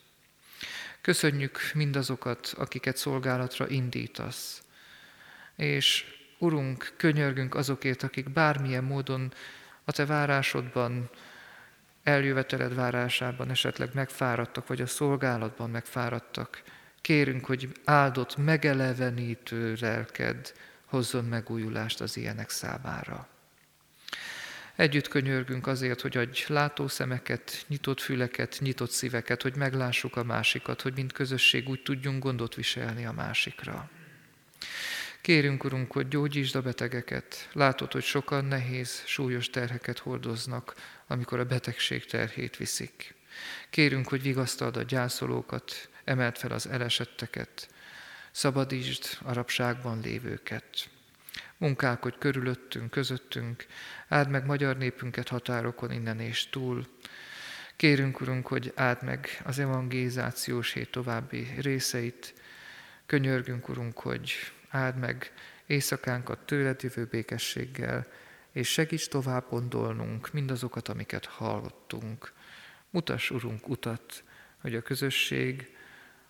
[1.02, 4.62] Köszönjük mindazokat, akiket szolgálatra indítasz,
[5.56, 6.06] és
[6.40, 9.34] Urunk, könyörgünk azokért, akik bármilyen módon
[9.84, 11.10] a Te várásodban,
[12.04, 16.64] eljöveteled várásában esetleg megfáradtak, vagy a szolgálatban megfáradtak.
[17.02, 20.54] Kérünk, hogy áldott, megelevenítő lelked
[20.86, 23.28] hozzon megújulást az ilyenek számára.
[24.76, 30.94] Együtt könyörgünk azért, hogy adj látószemeket, nyitott füleket, nyitott szíveket, hogy meglássuk a másikat, hogy
[30.96, 33.90] mint közösség úgy tudjunk gondot viselni a másikra.
[35.22, 37.50] Kérünk, Urunk, hogy gyógyítsd a betegeket.
[37.54, 40.74] Látod, hogy sokan nehéz, súlyos terheket hordoznak,
[41.08, 43.16] amikor a betegség terhét viszik.
[43.70, 47.70] Kérünk, hogy vigasztald a gyászolókat, emeld fel az elesetteket,
[48.32, 50.90] szabadítsd a rabságban lévőket.
[51.58, 53.66] Munkálkodj körülöttünk, közöttünk,
[54.08, 56.88] áld meg magyar népünket határokon innen és túl.
[57.76, 62.34] Kérünk, Urunk, hogy áld meg az evangélizációs hét további részeit.
[63.06, 64.34] Könyörgünk, Urunk, hogy
[64.70, 65.32] áld meg
[65.66, 68.08] éjszakánkat tőled jövő békességgel,
[68.52, 72.34] és segíts tovább gondolnunk mindazokat, amiket hallottunk.
[72.90, 74.24] Mutass, Urunk, utat,
[74.62, 75.77] hogy a közösség,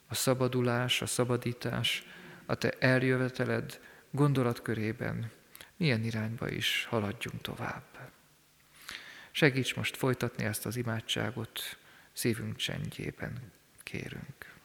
[0.08, 2.04] a szabadulás, a szabadítás,
[2.46, 3.80] a Te eljöveteled
[4.12, 5.32] gondolatkörében
[5.78, 8.12] milyen irányba is haladjunk tovább.
[9.32, 11.78] Segíts most folytatni ezt az imádságot
[12.14, 13.52] szívünk csendjében,
[13.84, 14.57] kérünk.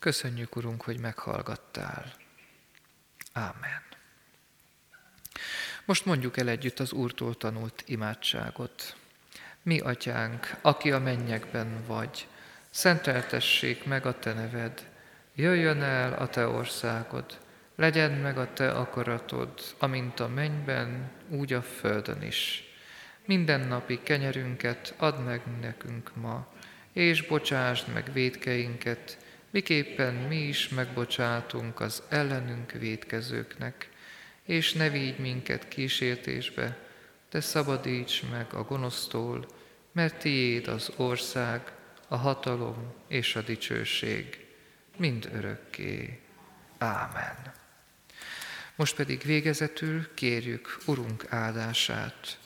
[0.00, 2.12] Köszönjük, Urunk, hogy meghallgattál.
[3.32, 3.82] Ámen.
[5.84, 8.96] Most mondjuk el együtt az Úrtól tanult imádságot.
[9.62, 12.26] Mi, Atyánk, aki a mennyekben vagy,
[12.70, 14.88] szenteltessék meg a Te neved,
[15.34, 17.38] jöjjön el a Te országod,
[17.76, 22.64] legyen meg a Te akaratod, amint a mennyben, úgy a földön is.
[23.24, 26.46] Minden napi kenyerünket add meg nekünk ma,
[26.92, 29.18] és bocsásd meg védkeinket,
[29.50, 33.88] miképpen mi is megbocsátunk az ellenünk védkezőknek,
[34.42, 36.78] és ne vigy minket kísértésbe,
[37.30, 39.46] de szabadíts meg a gonosztól,
[39.92, 41.72] mert tiéd az ország,
[42.08, 44.46] a hatalom és a dicsőség,
[44.96, 46.20] mind örökké.
[46.78, 47.52] Ámen.
[48.76, 52.38] Most pedig végezetül kérjük Urunk áldását.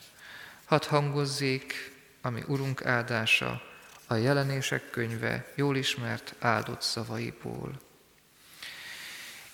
[0.65, 1.91] Hadd hangozzék,
[2.21, 3.61] ami Urunk áldása,
[4.07, 7.79] a jelenések könyve jól ismert áldott szavaiból.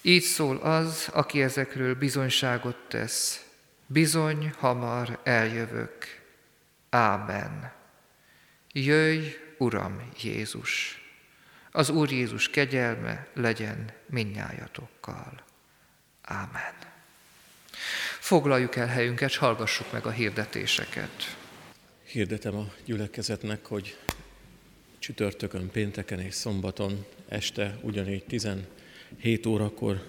[0.01, 3.45] Így szól az, aki ezekről bizonyságot tesz.
[3.87, 6.21] Bizony, hamar eljövök.
[6.89, 7.71] Ámen.
[8.71, 9.27] Jöjj,
[9.57, 11.01] Uram Jézus!
[11.71, 15.43] Az Úr Jézus kegyelme legyen minnyájatokkal.
[16.21, 16.73] Ámen.
[18.19, 21.37] Foglaljuk el helyünket, és hallgassuk meg a hirdetéseket.
[22.03, 23.97] Hirdetem a gyülekezetnek, hogy
[25.01, 30.05] csütörtökön, pénteken és szombaton este ugyanígy 17 órakor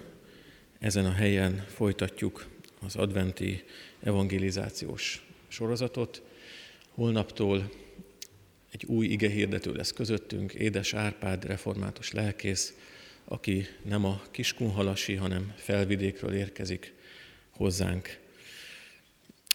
[0.79, 2.45] ezen a helyen folytatjuk
[2.85, 3.63] az adventi
[4.03, 6.21] evangelizációs sorozatot.
[6.89, 7.71] Holnaptól
[8.71, 12.73] egy új ige hirdető lesz közöttünk, Édes Árpád, református lelkész,
[13.25, 16.93] aki nem a Kiskunhalasi, hanem felvidékről érkezik
[17.49, 18.19] hozzánk.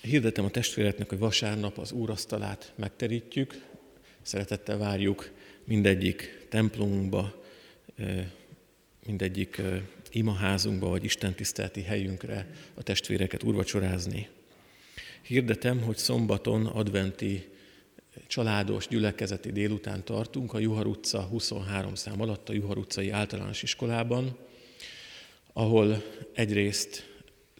[0.02, 3.67] Hirdetem a testvéretnek, hogy vasárnap az úrasztalát megterítjük,
[4.28, 5.30] Szeretettel várjuk
[5.64, 7.42] mindegyik templomunkba,
[9.06, 9.62] mindegyik
[10.10, 14.28] imaházunkba vagy istentiszteleti helyünkre a testvéreket urvacsorázni.
[15.22, 17.48] Hirdetem, hogy szombaton adventi
[18.26, 24.36] családos gyülekezeti délután tartunk a Juhar utca 23 szám alatt a Juhar utcai általános iskolában,
[25.52, 26.02] ahol
[26.32, 27.08] egyrészt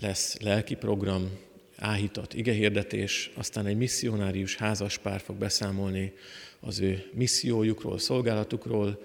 [0.00, 1.30] lesz lelki program,
[1.76, 6.12] áhítat, igehirdetés, aztán egy misszionárius házaspár fog beszámolni
[6.60, 9.02] az ő missziójukról, szolgálatukról,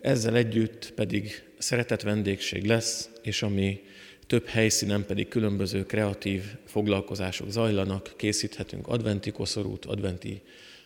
[0.00, 3.82] ezzel együtt pedig szeretett vendégség lesz, és ami
[4.26, 10.42] több helyszínen pedig különböző kreatív foglalkozások zajlanak, készíthetünk adventi koszorút, adventi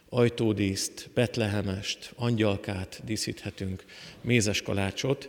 [0.08, 3.84] ajtódíszt, betlehemest, angyalkát díszíthetünk,
[4.20, 5.28] mézes kalácsot.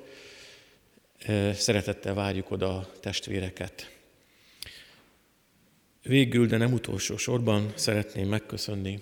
[1.53, 3.95] Szeretettel várjuk oda a testvéreket.
[6.03, 9.01] Végül, de nem utolsó sorban szeretném megköszönni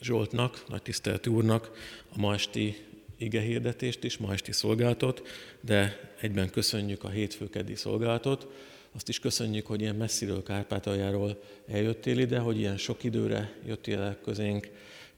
[0.00, 1.70] Zsoltnak, nagy tisztelt úrnak
[2.08, 2.84] a ma esti
[3.16, 5.22] ige hirdetést is, ma esti szolgálatot,
[5.60, 8.46] de egyben köszönjük a hétfőkeddi szolgálatot.
[8.92, 14.18] Azt is köszönjük, hogy ilyen messziről, Kárpátaljáról eljöttél ide, hogy ilyen sok időre jöttél el
[14.24, 14.68] közénk.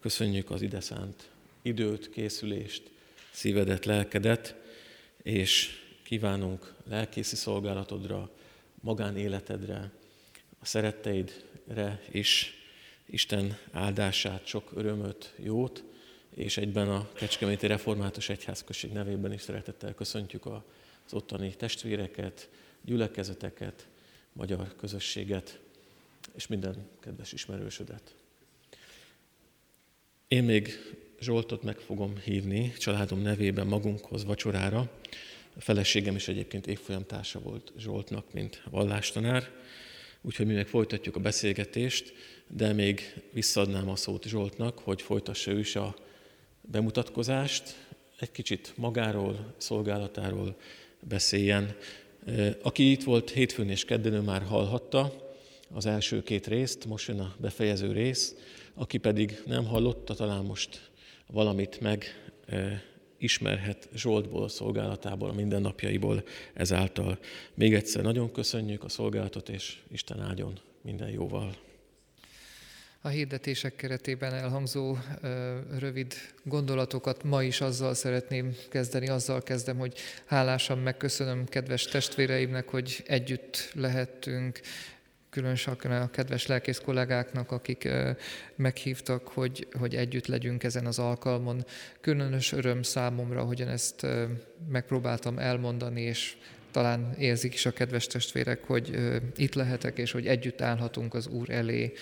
[0.00, 1.28] Köszönjük az ide szánt
[1.62, 2.82] időt, készülést,
[3.30, 4.54] szívedet, lelkedet,
[5.22, 5.70] és
[6.02, 8.30] kívánunk lelkészi szolgálatodra,
[8.80, 9.90] magánéletedre,
[10.60, 12.57] a szeretteidre is
[13.10, 15.84] Isten áldását, sok örömöt, jót,
[16.34, 22.48] és egyben a Kecskeméti Református Egyházközség nevében is szeretettel köszöntjük az ottani testvéreket,
[22.82, 23.86] gyülekezeteket,
[24.32, 25.60] magyar közösséget,
[26.34, 28.14] és minden kedves ismerősödet.
[30.28, 30.78] Én még
[31.20, 34.90] Zsoltot meg fogom hívni családom nevében magunkhoz vacsorára.
[35.56, 39.50] A feleségem is egyébként évfolyamtársa volt Zsoltnak, mint vallástanár,
[40.22, 42.12] úgyhogy mi meg folytatjuk a beszélgetést,
[42.46, 45.96] de még visszaadnám a szót Zsoltnak, hogy folytassa ő is a
[46.60, 47.86] bemutatkozást,
[48.18, 50.56] egy kicsit magáról, szolgálatáról
[51.00, 51.76] beszéljen.
[52.62, 55.28] Aki itt volt hétfőn és kedden, már hallhatta
[55.72, 58.34] az első két részt, most jön a befejező rész,
[58.74, 60.90] aki pedig nem hallotta, talán most
[61.26, 62.04] valamit meg
[63.18, 67.18] ismerhet Zsoltból, szolgálatából, a mindennapjaiból ezáltal.
[67.54, 71.56] Még egyszer nagyon köszönjük a szolgálatot, és Isten áldjon minden jóval.
[73.00, 74.96] A hirdetések keretében elhangzó
[75.78, 83.02] rövid gondolatokat ma is azzal szeretném kezdeni, azzal kezdem, hogy hálásan megköszönöm kedves testvéreimnek, hogy
[83.06, 84.60] együtt lehettünk,
[85.38, 87.88] különösen a kedves lelkész kollégáknak, akik
[88.56, 91.64] meghívtak, hogy, hogy együtt legyünk ezen az alkalmon.
[92.00, 94.06] Különös öröm számomra, hogyan ezt
[94.68, 96.36] megpróbáltam elmondani, és
[96.70, 98.96] talán érzik is a kedves testvérek, hogy
[99.36, 101.92] itt lehetek, és hogy együtt állhatunk az Úr elé.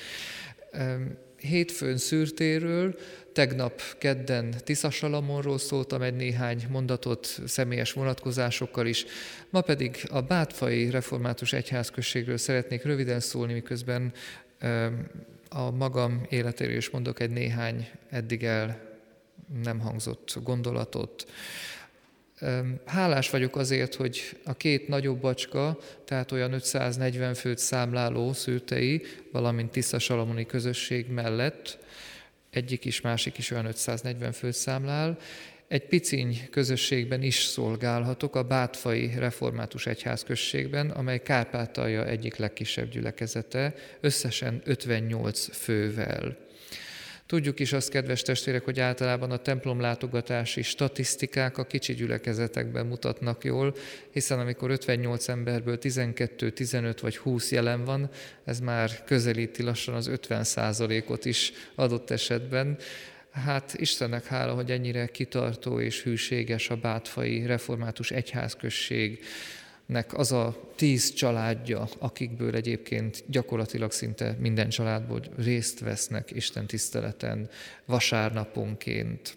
[1.41, 2.99] Hétfőn szűrtéről,
[3.33, 9.05] tegnap kedden Tiszasalamonról szóltam egy néhány mondatot személyes vonatkozásokkal is,
[9.51, 14.13] ma pedig a Bátfai Református Egyházközségről szeretnék röviden szólni, miközben
[15.49, 18.81] a magam életéről is mondok egy néhány eddig el
[19.63, 21.27] nem hangzott gondolatot.
[22.85, 29.71] Hálás vagyok azért, hogy a két nagyobb bacska, tehát olyan 540 főt számláló szűrtei, valamint
[29.71, 31.79] Tisza Salamoni közösség mellett,
[32.51, 35.19] egyik is, másik is olyan 540 főt számlál,
[35.69, 44.61] egy piciny közösségben is szolgálhatok, a Bátfai Református Egyházközségben, amely Kárpátalja egyik legkisebb gyülekezete, összesen
[44.65, 46.46] 58 fővel.
[47.27, 53.75] Tudjuk is azt, kedves testvérek, hogy általában a templomlátogatási statisztikák a kicsi gyülekezetekben mutatnak jól,
[54.11, 58.11] hiszen amikor 58 emberből 12, 15 vagy 20 jelen van,
[58.45, 62.79] ez már közelíti lassan az 50 százalékot is adott esetben.
[63.31, 69.25] Hát Istennek hála, hogy ennyire kitartó és hűséges a bátfai református egyházközség,
[69.87, 77.49] nek az a tíz családja, akikből egyébként gyakorlatilag szinte minden családból részt vesznek Isten tiszteleten
[77.85, 79.37] vasárnaponként.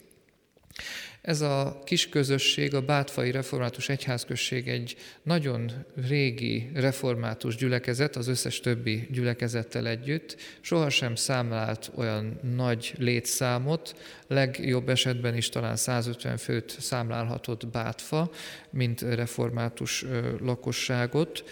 [1.22, 5.72] Ez a kis közösség, a Bátfai Református Egyházközség egy nagyon
[6.08, 13.96] régi református gyülekezet, az összes többi gyülekezettel együtt, sohasem számlált olyan nagy létszámot,
[14.28, 18.32] legjobb esetben is talán 150 főt számlálhatott Bátfa,
[18.70, 20.06] mint református
[20.42, 21.44] lakosságot.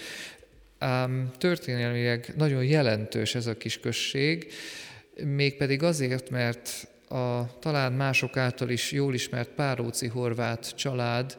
[0.78, 4.52] Ám történelmileg nagyon jelentős ez a kis község,
[5.24, 11.38] mégpedig azért, mert a talán mások által is jól ismert Páróci horvát család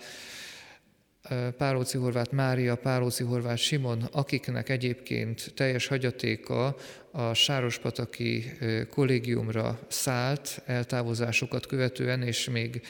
[1.57, 6.76] Pálóci Horváth Mária, Pálóci Horváth Simon, akiknek egyébként teljes hagyatéka
[7.11, 8.53] a Sárospataki
[8.91, 12.83] kollégiumra szállt eltávozásukat követően, és még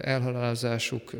[0.00, 1.12] elhalálozásuk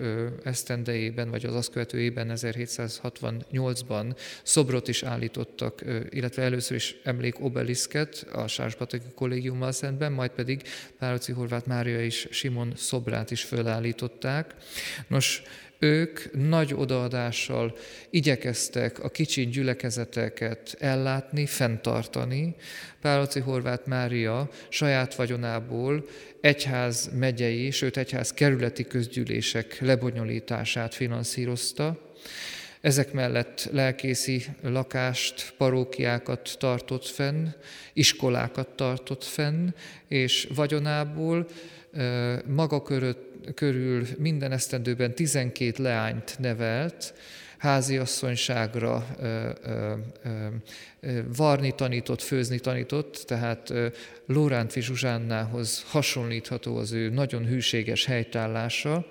[0.44, 8.46] esztendejében, vagy az azt követőjében 1768-ban szobrot is állítottak, illetve először is emlék obeliszket a
[8.46, 10.62] Sárospataki kollégiummal szemben, majd pedig
[10.98, 14.54] Pálóci Horváth Mária és Simon szobrát is fölállították.
[15.08, 15.42] Nos,
[15.80, 17.76] ők nagy odaadással
[18.10, 22.54] igyekeztek a kicsi gyülekezeteket ellátni, fenntartani.
[23.00, 26.04] Pálaci Horváth Mária saját vagyonából
[26.40, 31.98] egyház megyei, sőt egyház kerületi közgyűlések lebonyolítását finanszírozta.
[32.80, 37.46] Ezek mellett lelkészi lakást, parókiákat tartott fenn,
[37.92, 39.68] iskolákat tartott fenn,
[40.08, 41.46] és vagyonából
[42.46, 42.82] maga
[43.54, 47.14] körül minden esztendőben 12 leányt nevelt,
[47.58, 49.06] háziasszonyságra
[51.36, 53.72] varni tanított, főzni tanított, tehát
[54.26, 59.06] Lórántfi Zsuzsánnához hasonlítható az ő nagyon hűséges helytállása,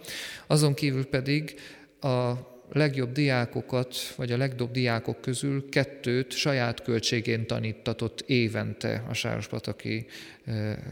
[0.48, 1.56] azon kívül pedig
[2.02, 2.32] a
[2.72, 10.06] legjobb diákokat, vagy a legjobb diákok közül kettőt saját költségén tanítatott évente a Sárospataki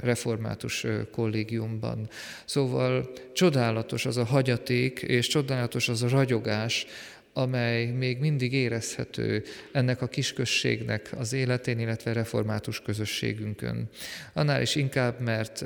[0.01, 2.09] református kollégiumban.
[2.45, 6.86] Szóval csodálatos az a hagyaték, és csodálatos az a ragyogás,
[7.34, 13.89] amely még mindig érezhető ennek a kisközségnek az életén, illetve református közösségünkön.
[14.34, 15.65] Annál is inkább, mert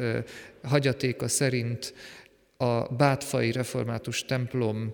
[0.63, 1.93] hagyatéka szerint
[2.57, 4.93] a Bátfai Református templom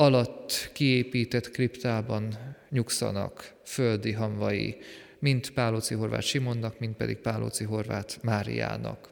[0.00, 2.34] alatt kiépített kriptában
[2.70, 4.76] nyugszanak földi hamvai,
[5.18, 9.10] mint Pálóci Horváth Simonnak, mint pedig Pálóci Horváth Máriának.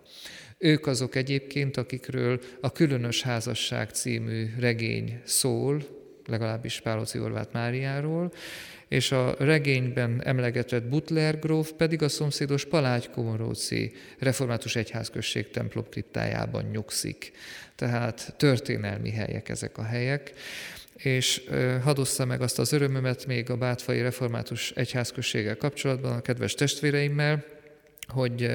[0.58, 5.82] Ők azok egyébként, akikről a Különös Házasság című regény szól,
[6.26, 8.32] legalábbis Pálóci Horváth Máriáról,
[8.88, 17.32] és a regényben emlegetett Butler gróf pedig a szomszédos Palágykomoróci református egyházközség templom kriptájában nyugszik.
[17.76, 20.32] Tehát történelmi helyek ezek a helyek
[20.98, 21.42] és
[21.82, 27.44] hadd meg azt az örömömet még a Bátfai Református Egyházközséggel kapcsolatban a kedves testvéreimmel,
[28.06, 28.50] hogy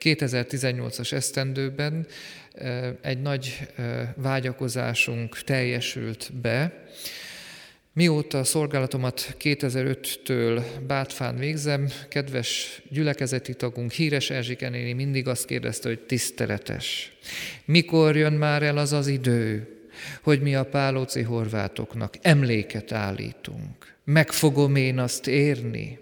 [0.00, 2.06] 2018-as esztendőben
[3.00, 3.68] egy nagy
[4.16, 6.84] vágyakozásunk teljesült be.
[7.94, 16.00] Mióta szolgálatomat 2005-től Bátfán végzem, kedves gyülekezeti tagunk, híres Erzsike néni mindig azt kérdezte, hogy
[16.00, 17.12] tiszteletes.
[17.64, 19.66] Mikor jön már el az az idő,
[20.22, 23.94] hogy mi a pálóci horvátoknak emléket állítunk.
[24.04, 25.98] Meg fogom én azt érni.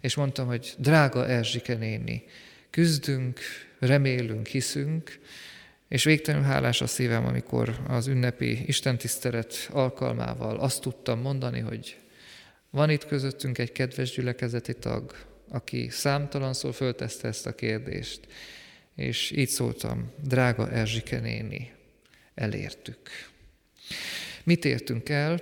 [0.00, 2.24] És mondtam, hogy drága Erzsike néni,
[2.70, 3.40] küzdünk,
[3.78, 5.18] remélünk, hiszünk,
[5.88, 11.96] és végtelenül hálás a szívem, amikor az ünnepi istentisztelet alkalmával azt tudtam mondani, hogy
[12.70, 15.14] van itt közöttünk egy kedves gyülekezeti tag,
[15.48, 18.20] aki számtalanszor fölteszte ezt a kérdést,
[18.96, 21.72] és így szóltam, drága Erzsike néni,
[22.36, 22.98] elértük.
[24.44, 25.40] Mit értünk el?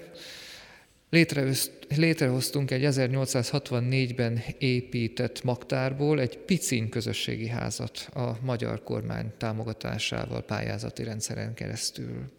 [1.97, 11.55] Létrehoztunk egy 1864-ben épített magtárból egy picin közösségi házat a magyar kormány támogatásával pályázati rendszeren
[11.55, 12.33] keresztül.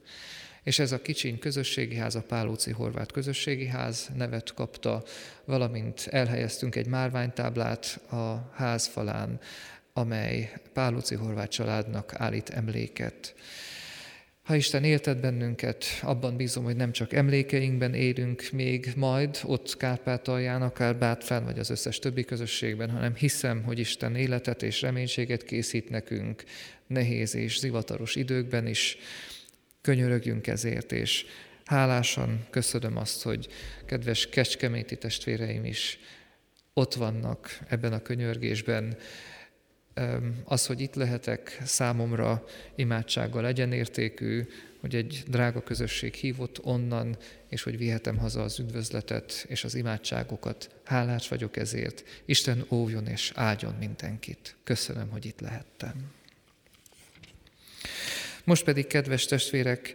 [0.63, 5.03] És ez a kicsiny közösségi ház, a Pálóci Horvát Közösségi Ház nevet kapta,
[5.45, 9.39] valamint elhelyeztünk egy márványtáblát a ház falán,
[9.93, 13.35] amely Pálóci Horvát családnak állít emléket.
[14.45, 20.61] Ha Isten éltet bennünket, abban bízom, hogy nem csak emlékeinkben élünk még majd ott Kárpátalján,
[20.61, 25.89] akár Bátfán, vagy az összes többi közösségben, hanem hiszem, hogy Isten életet és reménységet készít
[25.89, 26.43] nekünk
[26.87, 28.97] nehéz és zivataros időkben is.
[29.81, 31.25] Könyörögjünk ezért, és
[31.63, 33.47] hálásan köszönöm azt, hogy
[33.85, 35.99] kedves kecskeméti testvéreim is
[36.73, 38.97] ott vannak ebben a könyörgésben,
[40.43, 42.43] az, hogy itt lehetek, számomra
[42.75, 44.47] imádsággal legyen értékű,
[44.79, 47.17] hogy egy drága közösség hívott onnan,
[47.49, 50.69] és hogy vihetem haza az üdvözletet és az imádságokat.
[50.83, 52.03] Hálás vagyok ezért.
[52.25, 54.55] Isten óvjon és áldjon mindenkit.
[54.63, 56.11] Köszönöm, hogy itt lehettem.
[58.43, 59.93] Most pedig, kedves testvérek,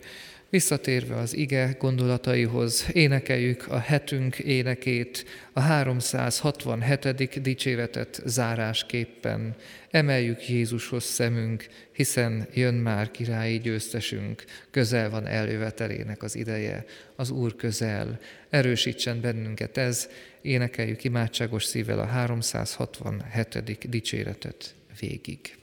[0.51, 7.43] Visszatérve az ige gondolataihoz, énekeljük a hetünk énekét, a 367.
[7.43, 9.55] dicséretet zárásképpen.
[9.91, 16.85] Emeljük Jézushoz szemünk, hiszen jön már királyi győztesünk, közel van eljövetelének az ideje,
[17.17, 18.19] az Úr közel.
[18.49, 20.09] Erősítsen bennünket ez,
[20.43, 23.89] énekeljük imádságos szívvel a 367.
[23.89, 25.59] dicséretet végig.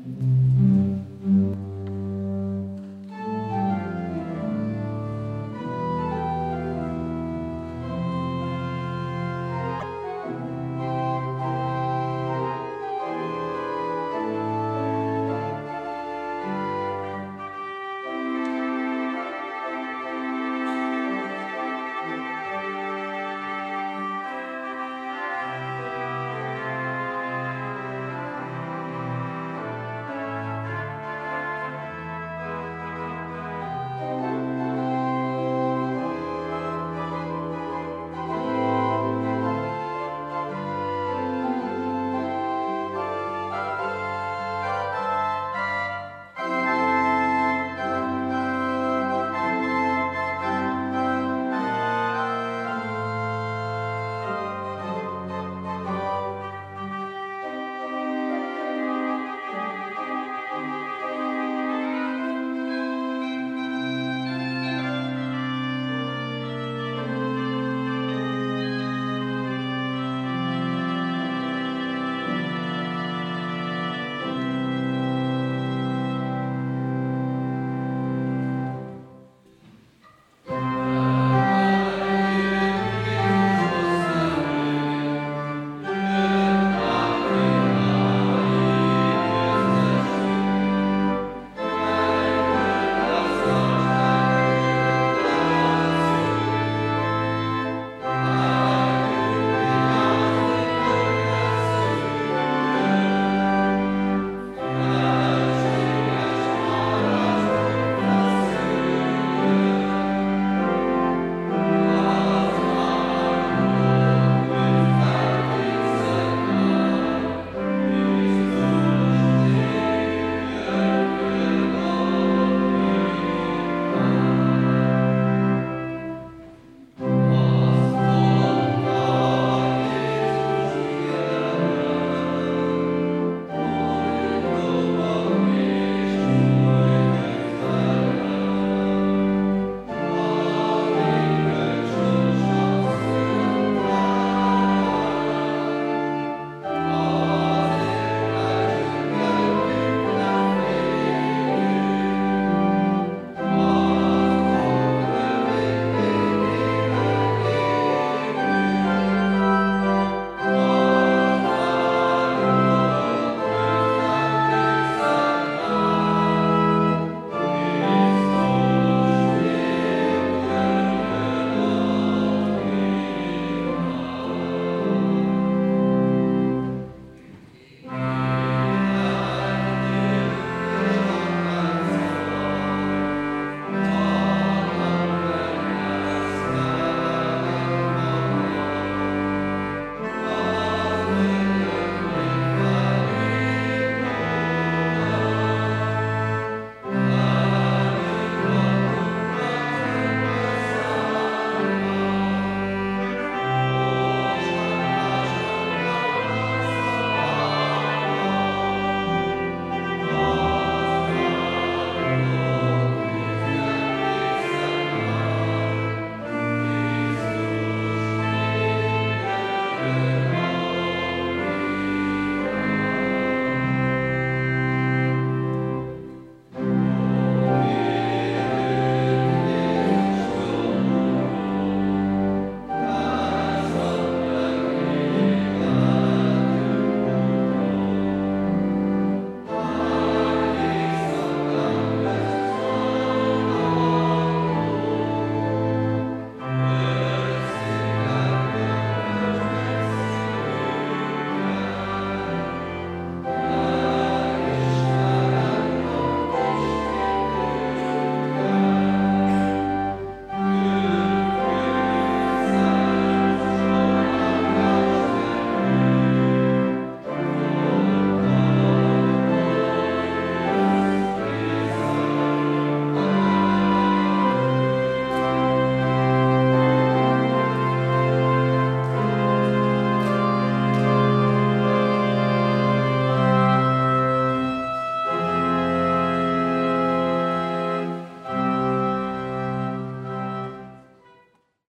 [0.00, 1.77] thank you